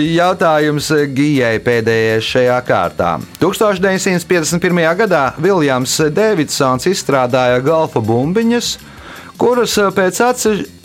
Jautājums 0.03 0.89
Gijai 1.15 1.61
pēdējais 1.63 2.27
šajā 2.27 2.57
kārtā. 2.67 3.13
1951. 3.43 4.83
gadā 4.99 5.23
Viljams 5.39 5.95
Davidsons 6.15 6.89
izstrādāja 6.91 7.63
golfa 7.63 8.03
bumbiņas, 8.03 8.73
kuras 9.39 9.79
pēc 9.95 10.21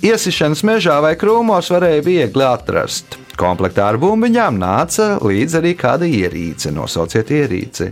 iesišanas 0.06 0.63
mežā 0.67 1.00
vai 1.02 1.15
krūmos 1.17 1.74
varēja 1.74 2.06
viegli 2.06 2.46
atrast. 2.46 3.17
Komplektā 3.41 3.89
ar 3.89 3.98
bumbiņām 3.98 4.62
nāca 4.62 5.15
līdzi 5.24 5.62
arī 5.63 5.74
kāda 5.80 6.06
ierīce. 6.06 6.70
Nosauciet 6.76 7.34
ierīci. 7.34 7.89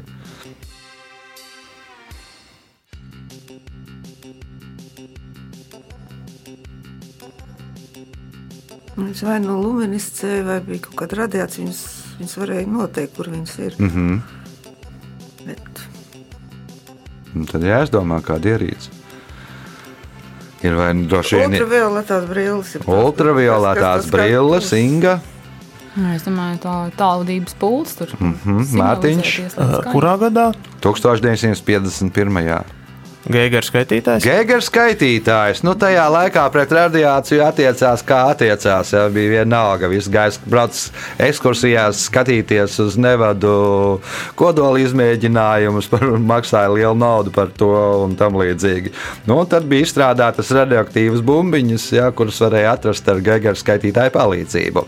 Viņas 8.99 9.23
vai 9.23 9.39
nu 9.43 9.55
luminiscēja, 9.61 10.43
vai 10.47 10.59
bija 10.65 10.83
kaut 10.87 10.97
kāda 11.03 11.23
radiācija. 11.23 11.65
Viņas, 11.65 11.81
viņas 12.19 12.37
varēja 12.41 12.67
noteikt, 12.67 13.15
kur 13.15 13.31
viņas 13.31 13.57
ir. 13.65 13.75
Mm 13.79 13.89
-hmm. 13.95 14.21
Bet 15.45 15.85
Un 17.35 17.45
Tad 17.45 17.61
jāizdomā, 17.61 18.21
kāda 18.25 18.55
ierīce. 18.55 18.89
Ir 20.65 20.73
vai 20.75 20.93
nu 20.93 21.05
droši 21.07 21.35
vien 21.35 21.53
ultravioletās 21.53 22.25
brilles. 22.27 22.75
ir 22.75 22.81
tās, 22.81 23.03
ultravioletās 23.05 24.09
brilles, 24.11 24.71
Inga, 24.73 25.19
Nē, 25.99 26.15
Es 26.15 26.23
domāju, 26.23 26.59
tā 26.63 26.73
tālvadības 26.99 27.55
pūles 27.59 27.95
tur. 27.97 28.11
Mm 28.19 28.35
Mhm, 28.45 28.77
Mārtiņš. 28.77 29.31
Kurā 29.91 30.17
gadā? 30.21 30.53
1951. 30.81 32.78
Gēgara 33.27 33.67
skaitītājs? 33.67 34.23
Gēgers 34.23 34.69
skaitītājs. 34.69 35.59
Nu, 35.67 35.73
tajā 35.75 36.05
laikā 36.07 36.45
pret 36.53 36.71
radiāciju 36.71 37.43
attiecās 37.43 38.03
kā 38.07 38.21
attiecās. 38.31 38.93
Ja, 38.95 39.01
bija 39.11 39.41
vienalga. 39.41 39.89
Viss 39.91 40.07
gājis 40.11 40.37
brauc 40.47 40.79
ekskursijās, 41.19 42.05
skatīties 42.07 42.77
uz 42.79 42.95
nevadu 43.01 43.99
kodola 44.39 44.79
izmēģinājumus, 44.85 45.89
par, 45.91 46.05
maksāja 46.31 46.71
lielu 46.71 46.95
naudu 46.95 47.33
par 47.35 47.51
to 47.59 47.73
un 48.05 48.15
tam 48.19 48.39
līdzīgi. 48.39 48.93
Nu, 49.27 49.41
un 49.41 49.51
tad 49.51 49.67
bija 49.67 49.83
izstrādātas 49.83 50.53
radioaktīvas 50.55 51.19
bumbiņas, 51.25 51.89
ja, 51.97 52.07
kuras 52.15 52.39
varēja 52.45 52.71
atrast 52.77 53.11
ar 53.11 53.19
Gēgera 53.25 53.59
skaitītāju 53.59 54.15
palīdzību. 54.15 54.85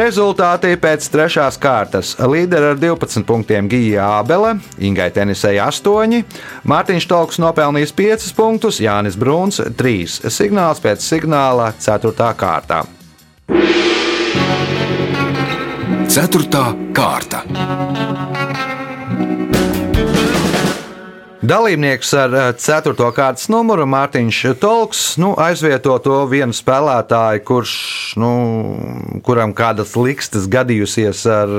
Rezultāti 0.00 0.72
pēc 0.80 1.10
trešās 1.12 1.60
kārtas. 1.60 2.16
Līderi 2.24 2.72
ar 2.72 2.80
12 2.80 3.28
punktiem 3.28 3.68
Gija 3.68 4.08
Ābele, 4.22 4.56
Ingai 4.80 5.10
Tenisei 5.12 5.58
8, 5.60 6.24
Mārtiņš 6.72 7.10
Tolks 7.10 7.33
nopelnījis 7.42 7.94
5 7.96 8.28
punktus, 8.36 8.80
Jānis 8.82 9.18
Bruns 9.20 9.60
3. 9.78 10.30
Signāls 10.32 10.82
pēc 10.84 11.04
signāla 11.04 11.72
4. 11.78 12.30
kārtā. 12.38 12.84
Ceturtā 16.14 16.68
kārta. 16.94 17.42
Dalībnieks 21.44 22.08
ar 22.16 22.34
4. 22.56 22.94
kārtas 23.12 23.50
numuru 23.52 23.84
Mārtiņš 23.90 24.38
Tolks 24.62 25.00
nu, 25.20 25.34
aizvieto 25.36 25.92
to 26.00 26.22
vienu 26.30 26.56
spēlētāju, 26.56 27.42
kurš, 27.44 27.74
nu, 28.22 28.30
kuram 29.26 29.52
kādas 29.56 29.92
likstas 29.98 30.46
gadījusies 30.48 31.20
ar 31.28 31.52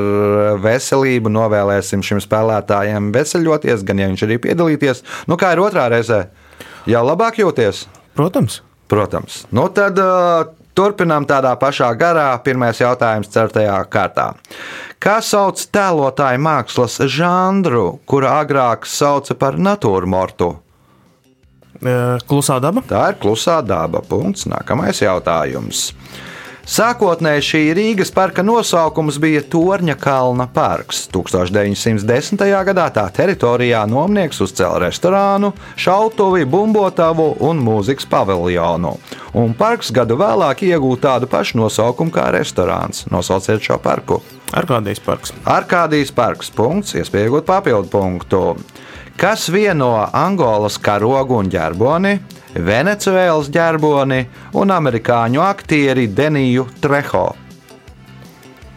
veselību. 0.64 1.30
Novēlēsim 1.36 2.02
šim 2.02 2.24
spēlētājam 2.24 3.12
veseļoties, 3.14 3.86
gan 3.86 4.02
ja 4.02 4.10
viņš 4.10 4.26
arī 4.26 4.40
piedalīties. 4.48 5.04
Nu, 5.30 5.38
kā 5.38 5.54
ir 5.54 5.62
otrā 5.62 5.86
reizē? 5.94 6.24
Jau 6.90 7.06
labāk 7.06 7.38
jūties? 7.44 7.86
Protams. 8.18 8.64
Protams. 8.90 9.44
Nu, 9.54 9.68
tad 9.70 10.02
uh, 10.02 10.50
turpinām 10.76 11.26
tādā 11.30 11.54
pašā 11.60 11.90
garā. 12.00 12.28
Pirmais 12.44 12.82
jautājums, 12.82 13.32
ceturtajā 13.32 13.78
kārtā. 13.92 14.34
Kā 15.02 15.18
sauc 15.24 15.62
tēlotāju 15.74 16.42
mākslas 16.44 17.00
žanru, 17.12 18.00
kuru 18.10 18.30
agrāk 18.32 18.88
sauca 18.90 19.38
par 19.40 19.60
natūrmortu? 19.60 20.54
Uh, 21.76 22.16
Klusā 22.26 22.62
daba. 22.64 22.82
Tā 22.88 23.02
ir 23.12 23.20
klusā 23.20 23.60
daba. 23.66 24.00
Punkts. 24.02 24.48
Nākamais 24.50 25.02
jautājums. 25.04 25.90
Sākotnēji 26.66 27.44
šī 27.46 27.60
Rīgas 27.78 28.10
parka 28.10 28.42
nosaukums 28.42 29.20
bija 29.22 29.44
Torņa 29.54 29.94
kalna 30.02 30.48
parks. 30.50 31.04
1910. 31.14 32.42
gadā 32.66 32.88
tā 32.90 33.04
teritorijā 33.14 33.84
nomnieks 33.86 34.42
uzcēla 34.42 34.80
restorānu, 34.88 35.52
šautuvi, 35.78 36.48
bumbotavu 36.50 37.28
un 37.46 37.62
mūzikas 37.62 38.10
paviljonu. 38.10 38.96
Un 39.38 39.54
parks 39.54 39.94
gadu 39.94 40.18
vēlāk 40.18 40.64
iegūta 40.66 41.12
tādu 41.12 41.30
pašu 41.30 41.60
nosaukumu 41.62 42.10
kā 42.16 42.32
restorāns. 42.34 43.06
Nosauciet 43.14 43.62
šo 43.62 43.78
parku. 43.84 44.24
Arkādijas 44.58 45.04
parks. 45.06 45.36
Arkādijas 45.46 46.10
parks. 46.18 46.50
Punkts, 46.50 46.98
iespēja 46.98 47.30
iegūt 47.30 47.46
papildu 47.46 47.94
punktu. 47.94 48.42
Kas 49.22 49.52
vieno 49.54 49.94
Angolas 50.10 50.82
karogu 50.82 51.38
un 51.44 51.54
ģerboni, 51.54 52.18
Venecuēlas 52.56 53.50
ģerboni 53.52 54.22
un 54.56 54.72
amerikāņu 54.72 55.42
aktieri 55.44 56.08
Deniju 56.08 56.70
Treho? 56.80 57.26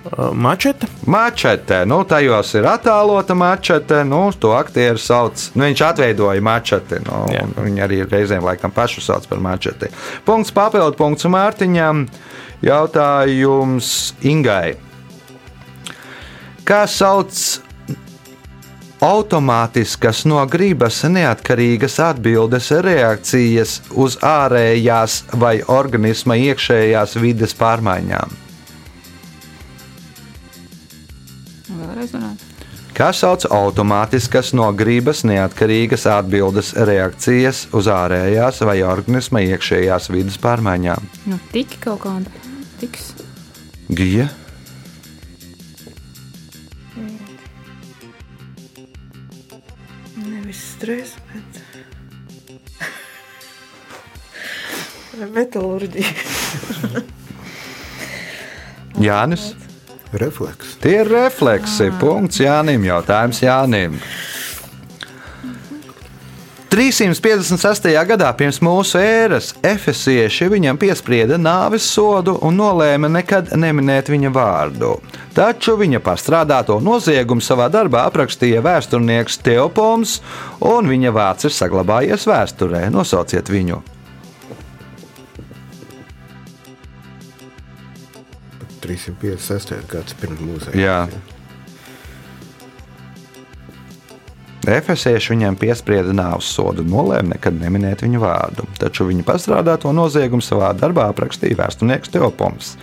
Uh, 0.08 0.32
Mačeta. 0.32 0.88
Mačete, 1.06 1.82
nu, 1.86 2.00
tajos 2.08 2.54
ir 2.56 2.66
attēlota 2.70 3.36
mačete. 3.36 4.00
Nu, 4.08 4.30
to 4.32 4.54
aktieru 4.56 4.98
sauc. 4.98 5.42
Nu, 5.54 5.66
viņš 5.66 5.82
atveidoja 5.84 6.42
mačeti. 6.42 6.98
Nu, 7.04 7.26
Jā. 7.34 7.44
viņi 7.58 7.84
arī 7.84 8.00
reizēm 8.08 8.46
laikam 8.46 8.72
pašu 8.74 9.04
sauc 9.04 9.28
par 9.28 9.42
mačeti. 9.44 9.90
Punkts 10.26 10.54
papildu 10.54 10.96
punkts 10.98 11.28
Mārtiņam. 11.28 12.06
Jautājums 12.64 13.92
Ingai. 14.26 14.78
Kā 16.66 16.82
sauc 16.90 17.60
automātiskas 19.04 20.24
no 20.26 20.40
gribas 20.50 21.02
neatkarīgas 21.06 21.98
atbildes 22.02 22.70
reakcijas 22.84 23.78
uz 23.94 24.18
ārējās 24.24 25.22
vai 25.38 25.58
organisma 25.62 26.38
iekšējās 26.48 27.16
vides 27.22 27.54
pārmaiņām? 27.58 28.34
Kā 32.98 33.12
sauc 33.14 33.44
automātiskas 33.54 34.50
no 34.58 34.66
gribas 34.74 35.22
neatkarīgas 35.28 36.08
atbildes 36.10 36.72
reakcijas 36.74 37.68
uz 37.78 37.86
ārējās 37.94 38.64
vai 38.66 38.80
organisma 38.82 39.44
iekšējās 39.46 40.10
vidas 40.10 40.40
pārmaiņām? 40.42 41.06
Nu, 41.30 41.38
tik 41.54 41.78
kaut 41.84 42.02
kāda. 42.02 42.34
Tiks. 42.80 43.12
Gija, 43.94 44.26
stress, 50.78 51.16
bet. 51.32 51.62
Metālurģija. 55.36 56.12
Jānis. 59.08 59.50
Refleks. 60.08 60.78
Tie 60.80 61.02
ir 61.02 61.08
refleksi. 61.10 61.90
Punkts 62.00 62.38
Jānim. 62.40 62.86
Jautājums 62.86 63.42
Jānim. 63.44 63.98
356. 66.68 67.88
gadā 68.04 68.28
pirms 68.36 68.58
mūsu 68.60 68.98
ēras 69.00 69.54
efesieši 69.64 70.50
viņam 70.52 70.76
piesprieda 70.76 71.38
nāves 71.40 71.86
sodu 71.88 72.34
un 72.44 72.58
nolēma 72.60 73.08
nekad 73.08 73.54
neminēt 73.56 74.10
viņa 74.12 74.32
vārdu. 74.34 74.90
Taču 75.32 75.78
viņa 75.80 76.02
pastrādāto 76.04 76.76
noziegumu 76.84 77.40
savā 77.40 77.70
darbā 77.72 78.04
aprakstīja 78.10 78.60
vēsturnieks 78.66 79.40
Teopoms, 79.46 80.18
un 80.60 80.92
viņa 80.92 81.14
vārds 81.16 81.48
ir 81.48 81.56
saglabājies 81.56 82.28
vēsturē. 82.28 82.84
Nosauciet 82.92 83.48
viņu! 83.48 83.80
356. 88.84 89.74
gads 89.88 90.14
pirms 90.20 90.44
mūsu 90.44 90.76
Jā. 90.76 91.06
Efesieši 94.68 95.32
viņam 95.34 95.56
piesprieda 95.60 96.14
nāves 96.16 96.50
sodu 96.54 96.84
un 96.84 96.92
nolēma 96.92 97.34
nekad 97.34 97.56
neminēt 97.60 98.04
viņu 98.04 98.22
vārdu. 98.22 98.66
Taču 98.80 99.08
viņa 99.08 99.26
pastrādāto 99.26 99.92
noziegumu 99.96 100.44
savā 100.44 100.72
darbā 100.76 101.08
aprakstīja 101.12 101.58
vēsturnieks 101.62 102.12
Teopoms, 102.14 102.74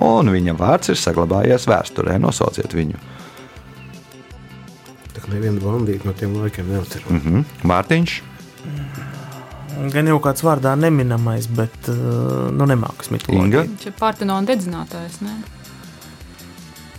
un 0.00 0.32
viņa 0.34 0.56
vārds 0.58 0.92
ir 0.92 1.00
saglabājies 1.00 1.68
vēsturē. 1.70 2.18
Nosauciet 2.22 2.76
viņu. 2.76 3.00
Tā 5.12 5.22
kā 5.22 5.32
nevienu 5.32 5.62
bandītu 5.62 6.08
no 6.08 6.16
tiem 6.18 6.36
laikiem 6.40 6.68
neatceros. 6.74 7.08
Mm. 7.10 7.22
Mhm. 7.22 7.66
Mārtiņš, 7.68 8.20
Gan 9.92 10.06
jau 10.06 10.18
kāds 10.22 10.44
vārdā 10.44 10.74
neminamais, 10.78 11.48
bet 11.50 11.88
uh, 11.90 12.50
nu, 12.52 12.66
nemākas 12.68 13.08
Inga. 13.08 13.16
mitoloģija. 13.16 13.64
Viņš 13.70 13.86
ir 13.88 13.94
Partenona 13.98 14.46
dedzinātājs. 14.46 15.18
Ne? 15.24 15.36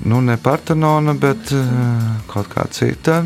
Nu, 0.10 0.20
ne 0.26 0.36
Partenona, 0.42 1.14
bet 1.16 1.54
uh, 1.56 2.08
kaut 2.32 2.50
kā 2.52 2.66
cita. 2.74 3.22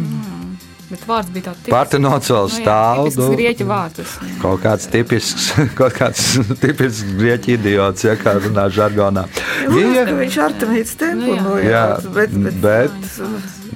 Bet 0.88 1.02
vārds 1.04 1.32
bija 1.36 1.50
tāds- 1.50 1.66
Partenons 1.74 2.30
vēl 2.32 2.46
stāv. 2.54 3.02
Tas 3.10 3.18
nu, 3.20 3.26
ir 3.34 3.40
grieķu 3.42 3.66
vārds. 3.68 4.14
Kaut 4.40 4.62
kāds 4.64 4.86
tipisks, 4.92 5.50
kaut 5.80 5.96
kāds 5.98 6.22
tipisks 6.64 7.16
grieķu 7.20 7.56
idiots, 7.58 8.06
ja 8.08 8.16
kā 8.20 8.38
runā 8.40 8.70
žargonā. 8.72 9.26
Gija, 9.68 10.06
Viņš 10.12 10.38
ar 10.46 10.56
templu 10.62 11.36
Nu 11.36 11.36
jā. 11.36 11.42
nojauts, 11.44 12.08
bet, 12.16 12.38
bet, 12.46 12.62
bet, 12.64 12.94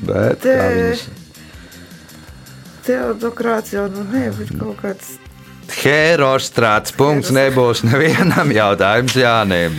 bet 0.08 0.39
Te- 0.45 1.00
Teodokrāts 2.88 3.76
jau 3.76 3.86
nu 3.91 4.04
ne, 4.10 4.30
bet 4.39 4.56
kaut 4.58 4.80
kāds 4.82 5.12
Herostrāts 5.82 6.91
punkts 6.97 7.32
nebūs 7.32 7.84
nevienam 7.88 8.50
jautājums 8.52 9.15
Jānim. 9.15 9.78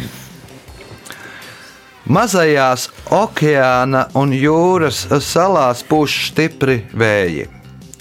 Mazajās 2.10 2.88
okeāna 3.14 4.08
un 4.18 4.32
jūras 4.34 5.04
salās 5.22 5.84
pūš 5.86 6.16
stipri 6.32 6.80
vēji. 6.98 7.44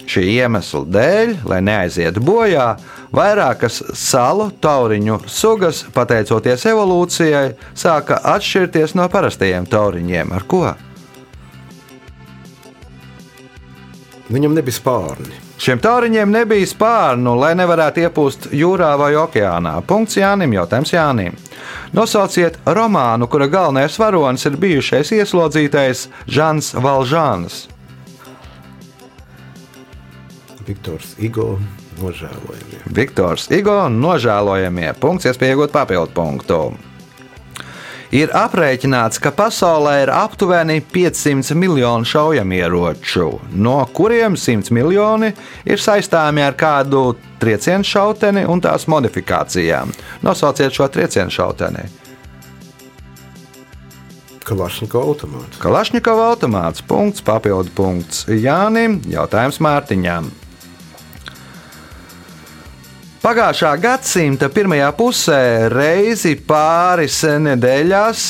Šī 0.10 0.24
iemesla 0.40 0.82
dēļ, 0.90 1.36
lai 1.46 1.60
neaizietu 1.62 2.24
bojā, 2.26 2.66
vairākas 3.14 3.78
salu 3.94 4.50
tauriņu 4.64 5.20
sugas, 5.30 5.84
pateicoties 5.94 6.66
evolūcijai, 6.72 7.54
sāka 7.78 8.18
atšķirties 8.34 8.98
no 8.98 9.06
parastajiem 9.12 9.70
tauriņiem. 9.70 10.34
Ar 10.34 10.48
ko? 10.50 10.64
Viņam 14.34 14.58
nebija 14.58 14.80
spārni. 14.82 15.51
Šiem 15.62 15.78
tauriņiem 15.78 16.32
nebija 16.34 16.66
spārnu, 16.66 17.36
lai 17.38 17.52
nevarētu 17.54 18.02
iepūst 18.02 18.48
jūrā 18.58 18.96
vai 18.98 19.12
okeānā. 19.22 19.76
Punkts 19.86 20.18
Jānim, 20.18 20.56
jautājums 20.58 20.94
Jānim. 20.96 21.36
Nosauciet 21.94 22.58
romānu, 22.66 23.28
kura 23.30 23.46
galvenais 23.52 24.00
varonis 24.02 24.48
ir 24.50 24.58
bijušais 24.58 25.14
ieslodzītais 25.20 26.08
Žants 26.26 26.74
Valžāns. 26.82 27.68
Viktors 30.66 31.14
Igo 31.22 31.60
nožēlojamie. 32.02 32.82
Viktors 32.98 33.50
Igo 33.54 33.84
nožēlojamie. 33.94 34.96
Punkts, 34.98 35.30
iespējot 35.30 35.78
papildu 35.78 36.16
punktu. 36.18 36.64
Ir 38.12 38.28
aprēķināts, 38.36 39.22
ka 39.24 39.32
pasaulē 39.32 39.94
ir 40.04 40.10
aptuveni 40.12 40.82
500 40.84 41.56
miljoni 41.56 42.10
šaujamieroču, 42.12 43.28
no 43.56 43.78
kuriem 43.96 44.36
100 44.36 44.74
miljoni 44.76 45.30
ir 45.64 45.80
saistāmi 45.80 46.44
ar 46.44 46.58
kādu 46.60 47.14
triecienu 47.40 47.88
šauteni 47.88 48.44
un 48.52 48.60
tās 48.60 48.90
modifikācijām. 48.92 49.96
Nosauciet 50.28 50.76
šo 50.76 50.90
triecienu 50.92 51.32
šauteni. 51.32 51.88
Kalašņika 54.44 55.00
automāts. 55.00 55.64
Kalašņikova 55.64 56.28
automāts. 56.34 56.84
Punkts, 56.84 57.24
papildu 57.24 57.72
punkts 57.78 58.26
Jānim. 58.28 59.00
Jautājums 59.08 59.64
Mārtiņām. 59.64 60.28
Pagājušā 63.22 63.76
gadsimta 63.78 64.48
pirmajā 64.50 64.88
pusē 64.98 65.42
reizi 65.70 66.32
pāris 66.42 67.20
nedēļās 67.22 68.24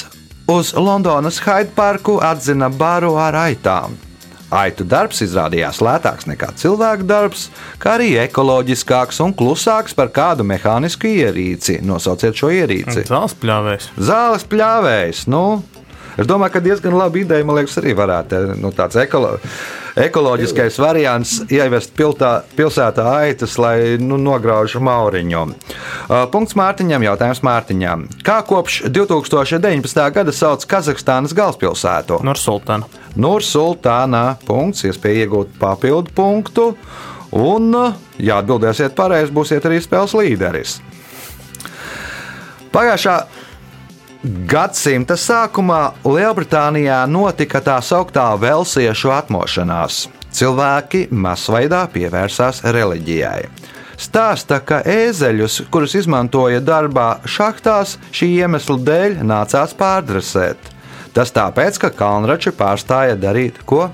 uz 0.51 0.73
Londonas 0.75 1.37
Hyde 1.45 1.71
Parku 1.77 2.17
atzina 2.19 2.67
baru 2.67 3.13
ar 3.15 3.37
aitām. 3.39 3.95
Aitu 4.51 4.83
darbs 4.83 5.23
izrādījās 5.23 5.79
lētāks 5.79 6.27
nekā 6.27 6.49
cilvēku 6.59 7.07
darbs, 7.07 7.45
kā 7.79 7.93
arī 7.95 8.09
ekoloģiskāks 8.25 9.21
un 9.23 9.31
klusāks 9.31 9.95
par 9.95 10.11
kādu 10.11 10.43
mehānisku 10.43 11.07
ierīci. 11.07 11.77
Nosauciet 11.87 12.35
šo 12.35 12.51
ierīci. 12.51 13.05
Zāles 13.07 13.37
pļāvēs. 13.39 13.87
Zāles 13.95 14.43
pļāvējs. 14.51 15.23
Nu, 15.31 15.45
es 16.19 16.27
domāju, 16.27 16.57
ka 16.57 16.65
diezgan 16.67 16.99
laba 16.99 17.23
ideja. 17.23 17.47
Man 17.47 17.61
liekas, 17.61 17.79
arī 17.79 17.95
varētu 17.95 18.43
nu, 18.59 18.75
tāds 18.75 18.99
ekolo, 18.99 19.37
ekoloģiskais 19.99 20.77
variants 20.81 21.33
ievest 21.51 21.93
piltā, 21.97 22.41
pilsētā 22.55 23.05
aitas, 23.21 23.57
lai 23.61 23.97
nu, 24.01 24.19
nograužu 24.21 24.81
mauriņu. 24.83 25.43
Uh, 25.51 26.23
punkts 26.31 26.55
Mārtiņam, 26.59 27.05
jautājums 27.07 27.43
Mārtiņam. 27.45 28.05
Kā 28.27 28.39
kopš 28.47 28.81
2019. 28.87 30.03
gada 30.15 30.35
sauc 30.35 30.65
Kazahstānas 30.69 31.35
galvaspilsētu? 31.37 32.21
Nursultāna. 32.27 32.87
Nursultānā. 33.19 34.25
Punkts, 34.47 34.85
iespēja 34.87 35.25
iegūt 35.25 35.57
papildu 35.61 36.15
punktu. 36.15 36.71
Un, 37.31 37.69
uh, 37.75 37.99
ja 38.19 38.41
atbildēsiet 38.41 38.95
pareizi, 38.97 39.33
būsiet 39.35 39.67
arī 39.67 39.79
spēles 39.83 40.15
līderis. 40.17 40.79
Pagājušā 42.71 43.15
Gadsimta 44.21 45.15
sākumā 45.17 45.95
Lielbritānijā 46.05 46.99
notika 47.09 47.57
tā 47.65 47.79
sauktā 47.81 48.27
velsiešu 48.37 49.09
atmošanās. 49.15 50.03
Cilvēki 50.29 51.07
masveidā 51.09 51.87
pievērsās 51.89 52.61
reliģijai. 52.61 53.47
Stāsta, 54.01 54.59
ka 54.61 54.83
ēzeļus, 54.85 55.63
kurus 55.73 55.97
izmantoja 55.97 56.61
darbā 56.61 57.07
šachtās, 57.25 57.97
šī 58.13 58.29
iemesla 58.43 58.77
dēļ 58.85 59.17
nācās 59.25 59.73
pārdresēt. 59.77 60.69
Tas 61.17 61.33
tāpēc, 61.33 61.81
ka 61.81 61.89
kalnrači 61.89 62.53
pārstāja 62.53 63.17
darīt 63.17 63.57
ko? 63.65 63.89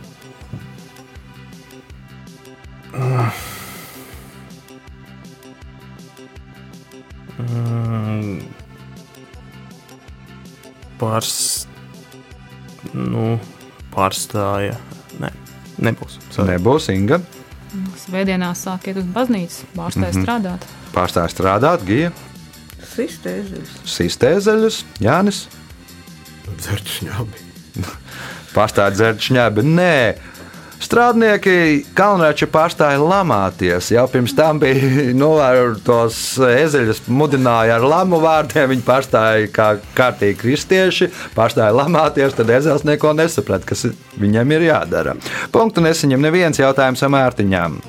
Pārs... 10.98 11.68
Nu, 12.94 13.36
pārstāja. 13.94 14.78
Nē, 15.22 15.32
nebūs. 15.84 16.18
Sorry. 16.32 16.56
Nebūs 16.56 16.88
Inga. 16.94 17.20
Svētdienā 18.06 18.54
sāk 18.58 18.88
iet 18.90 18.98
uz 19.02 19.06
baznīcu, 19.14 19.68
pārstāj 19.76 20.14
Mhm. 20.14 20.24
strādāt. 20.24 20.66
Pārstāja 20.96 21.30
strādāt, 21.34 21.84
Gija, 21.86 22.14
Sistēzes. 22.98 23.74
Sistēzeļus, 23.86 24.80
Jānis. 25.04 25.44
Dzerčņābi. 26.48 27.44
Pārstāja 28.56 28.94
dzert 28.96 29.22
šņēbi. 29.28 29.66
Nē, 29.68 29.92
strādnieki 30.84 31.86
kalnrači 31.98 32.48
pārstāja 32.52 33.00
lamāties. 33.02 33.92
Jau 33.94 34.06
pirms 34.12 34.36
tam 34.38 34.62
bija 34.62 35.08
novērtos 35.24 36.20
ezeļus, 36.48 37.04
mudināja 37.10 37.78
ar 37.80 37.88
lamu 37.88 38.22
vārdiem. 38.24 38.70
Viņi 38.76 38.88
pārstāja 38.88 39.52
kā 39.54 39.70
kārtīgi 39.98 40.40
kristieši, 40.44 41.12
pārstāja 41.38 41.76
lamāties. 41.78 42.38
Tad 42.38 42.54
ezels 42.54 42.88
neko 42.88 43.16
nesaprata, 43.18 43.74
kas 43.74 43.88
viņam 44.20 44.58
ir 44.58 44.70
jādara. 44.70 45.18
Punktu 45.54 45.86
nesaņem 45.86 46.28
neviens 46.30 46.62
jautājums 46.62 47.04
ar 47.04 47.16
Mārtiņām. 47.18 47.80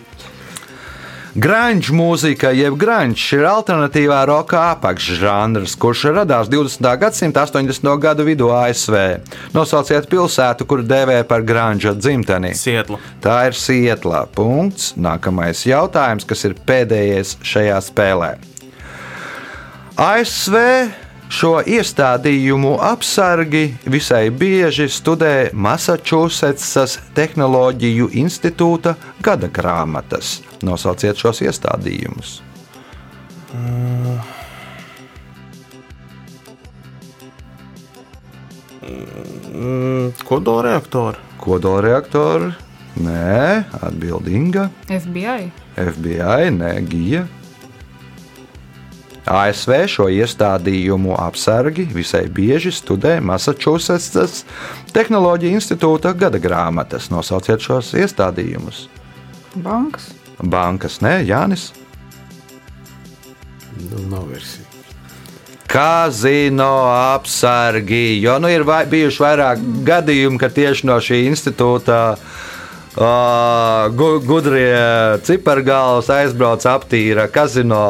Grunge 1.36 1.92
mūzika, 1.92 2.54
jeb 2.56 2.78
grunge, 2.80 3.20
ir 3.36 3.44
alternatīvā 3.44 4.22
roka 4.30 4.62
apakšžanrs, 4.72 5.74
kurš 5.80 6.06
radās 6.16 6.48
20. 6.48 6.88
gadsimta 7.02 7.42
80. 7.44 7.90
gadu 8.00 8.24
vidū 8.24 8.48
ASV. 8.56 8.96
Nosauciet 9.52 10.08
pilsētu, 10.08 10.64
kuru 10.68 10.86
dēvē 10.88 11.20
par 11.28 11.44
grunge 11.44 11.92
dzimteni. 11.98 12.54
Sietla. 12.56 13.00
Tā 13.20 13.42
ir 13.50 13.58
Sietla. 13.58 14.24
Punkts. 14.32 14.94
Nākamais 14.96 15.66
jautājums, 15.68 16.24
kas 16.28 16.46
ir 16.48 16.56
pēdējais 16.68 17.36
šajā 17.44 17.76
spēlē. 17.90 18.32
ASV 19.98 20.56
šo 21.28 21.58
iestādījumu 21.66 22.74
apsargi 22.82 23.76
visai 23.84 24.28
bieži 24.30 24.88
studē 24.90 25.50
Massachusettsas 25.52 26.98
Tehnoloģiju 27.14 28.10
institūta 28.24 28.96
gada 29.22 29.48
grāmatas. 29.52 30.38
Nosauciet 30.64 31.20
šos 31.20 31.42
iestādījumus. 31.46 32.40
Mm, 39.58 40.12
Kodolreaktori. 40.24 41.18
Kodolreaktori? 41.38 42.52
Nē, 42.98 43.64
atbildīga. 43.78 44.68
FBI. 44.90 45.50
FBI, 45.78 46.50
nē, 46.56 46.72
Gija. 46.88 47.26
ASV 49.28 49.74
šo 49.92 50.08
iestādījumu 50.12 51.14
apsargi 51.20 51.86
visai 51.92 52.24
bieži 52.32 52.72
studē 52.74 53.18
Massachusetts 53.24 54.44
Tehnoloģija 54.94 55.58
institūta 55.58 56.14
gada 56.16 56.40
grāmatas. 56.42 57.10
Nosauciet 57.12 57.62
šos 57.64 57.92
iestādījumus. 57.98 58.86
Bankas. 59.54 60.10
Bankas, 60.38 61.00
nē, 61.02 61.20
Jānis. 61.26 61.70
Nu, 63.78 64.02
nav 64.10 64.26
versija. 64.30 64.66
Kazino 65.68 66.88
apsargi, 66.88 68.20
jo 68.22 68.38
nu 68.40 68.48
ir 68.48 68.62
vai, 68.64 68.86
bijuši 68.88 69.20
vairāk 69.20 69.64
gadījumi, 69.84 70.40
ka 70.40 70.48
tieši 70.48 70.88
no 70.88 70.96
šī 71.04 71.18
institūta 71.28 71.98
uh, 72.98 73.88
gu, 73.94 74.08
gudrie 74.26 75.18
cipargāls 75.26 76.10
aizbrauc 76.12 76.64
aptīra 76.68 77.28
kazino 77.32 77.80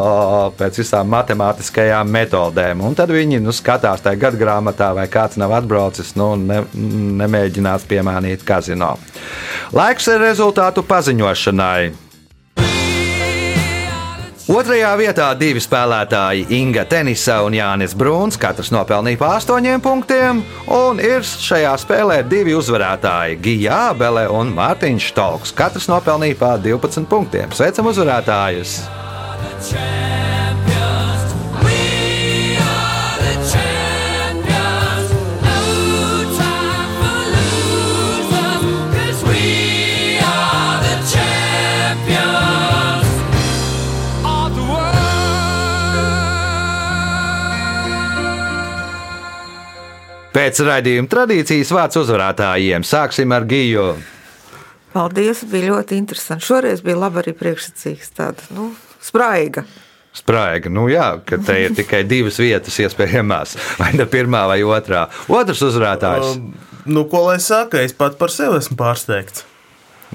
pēc 0.58 0.80
visām 0.82 1.10
matemātiskajām 1.12 2.10
metodēm. 2.14 2.82
Un 2.84 2.96
tad 2.98 3.12
viņi 3.14 3.40
nu, 3.44 3.54
skatās 3.54 4.04
tajā 4.04 4.20
gadgrāmatā, 4.26 4.90
vai 4.96 5.06
kāds 5.12 5.40
nav 5.40 5.54
atbraucis, 5.60 6.14
nu, 6.18 6.32
ne, 6.40 6.62
nemēģinās 7.22 7.86
piemānīt 7.88 8.44
kazino. 8.48 8.96
Laiks 9.76 10.10
ir 10.12 10.22
rezultātu 10.24 10.84
paziņošanai. 10.88 12.07
Otrajā 14.48 14.94
vietā 14.96 15.26
divi 15.36 15.60
spēlētāji, 15.60 16.46
Inga 16.56 16.86
Tenisa 16.88 17.42
un 17.44 17.52
Jānis 17.52 17.92
Bruns, 17.92 18.38
katrs 18.40 18.70
nopelnīja 18.72 19.20
pa 19.20 19.34
astoņiem 19.36 19.82
punktiem, 19.84 20.40
un 20.72 21.02
ir 21.04 21.20
šajā 21.20 21.74
spēlē 21.84 22.22
divi 22.30 22.56
uzvarētāji, 22.56 23.36
Gija 23.44 23.82
Abele 23.90 24.24
un 24.32 24.54
Mārtiņš 24.56 25.10
Stolks. 25.12 25.52
Katrs 25.52 25.90
nopelnīja 25.92 26.40
pa 26.40 26.54
12 26.64 27.04
punktiem. 27.12 27.52
Sveicam 27.52 27.92
uzvarētājus! 27.92 28.78
Pēc 50.38 50.60
raidījuma 50.62 51.10
tradīcijas 51.10 51.72
vārds 51.74 51.98
uzvarētājiem 51.98 52.84
sāksim 52.86 53.32
ar 53.34 53.42
Giju. 53.50 53.88
Paldies, 54.92 55.40
bija 55.50 55.72
ļoti 55.72 55.98
interesanti. 55.98 56.46
Šoreiz 56.46 56.84
bija 56.86 56.94
labi 57.00 57.18
arī 57.24 57.32
priekšsacīgs, 57.40 58.12
tāda 58.14 58.46
nu, 58.54 58.68
spraiga. 59.02 59.64
Spraiga, 60.14 60.70
nu 60.70 60.86
jā, 60.92 61.08
ka 61.26 61.40
te 61.42 61.58
ir 61.64 61.74
tikai 61.74 62.04
divas 62.06 62.38
vietas 62.38 62.78
iespējamās, 62.84 63.56
vai 63.82 63.90
ne 63.98 64.06
pirmā 64.06 64.44
vai 64.52 64.60
otrā. 64.62 65.08
Otrs 65.26 65.64
uzvarētājs. 65.72 66.38
Um, 66.38 66.54
nu, 66.86 67.08
ko 67.10 67.24
lai 67.26 67.40
saka, 67.42 67.82
es 67.82 67.98
pat 67.98 68.14
par 68.22 68.30
sevi 68.30 68.62
esmu 68.62 68.78
pārsteigts. 68.78 69.47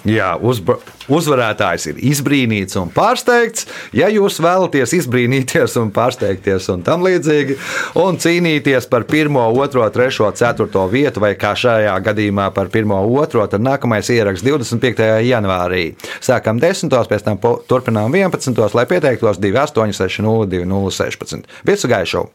Jā, 0.07 0.33
uzbra, 0.41 0.79
uzvarētājs 1.13 1.85
ir 1.91 1.99
izbrīnīts 2.09 2.75
un 2.81 2.89
pārsteigts. 2.93 3.67
Ja 3.95 4.09
jūs 4.11 4.39
vēlaties 4.43 4.95
izbrīnīties 4.97 5.77
un 5.79 5.93
pārsteigties 5.95 6.67
un 6.73 6.83
tam 6.83 7.05
līdzīgi, 7.05 7.57
un 8.01 8.19
cīnīties 8.19 8.89
par 8.91 9.05
1, 9.05 9.29
2, 9.29 9.87
3, 9.95 10.19
4 10.41 10.85
vietu, 10.91 11.23
vai 11.23 11.33
kā 11.39 11.53
šajā 11.55 11.95
gadījumā 12.09 12.49
par 12.57 12.73
1, 12.73 12.97
2, 13.13 13.47
tad 13.53 13.63
nākamais 13.63 14.11
ieraksts 14.11 14.45
25. 14.47 15.09
janvārī. 15.29 15.85
Sākam 16.19 16.59
10. 16.59 16.99
pēc 17.13 17.27
tam 17.29 17.41
turpinām 17.69 18.13
11. 18.17 18.63
lai 18.73 18.87
pieteiktos 18.89 19.39
28, 19.39 19.99
6, 20.01 20.23
0, 20.25 20.47
2, 20.49 20.65
0, 20.73 20.95
16. 21.03 21.53
Visu 21.69 21.91
gaišu! 21.91 22.33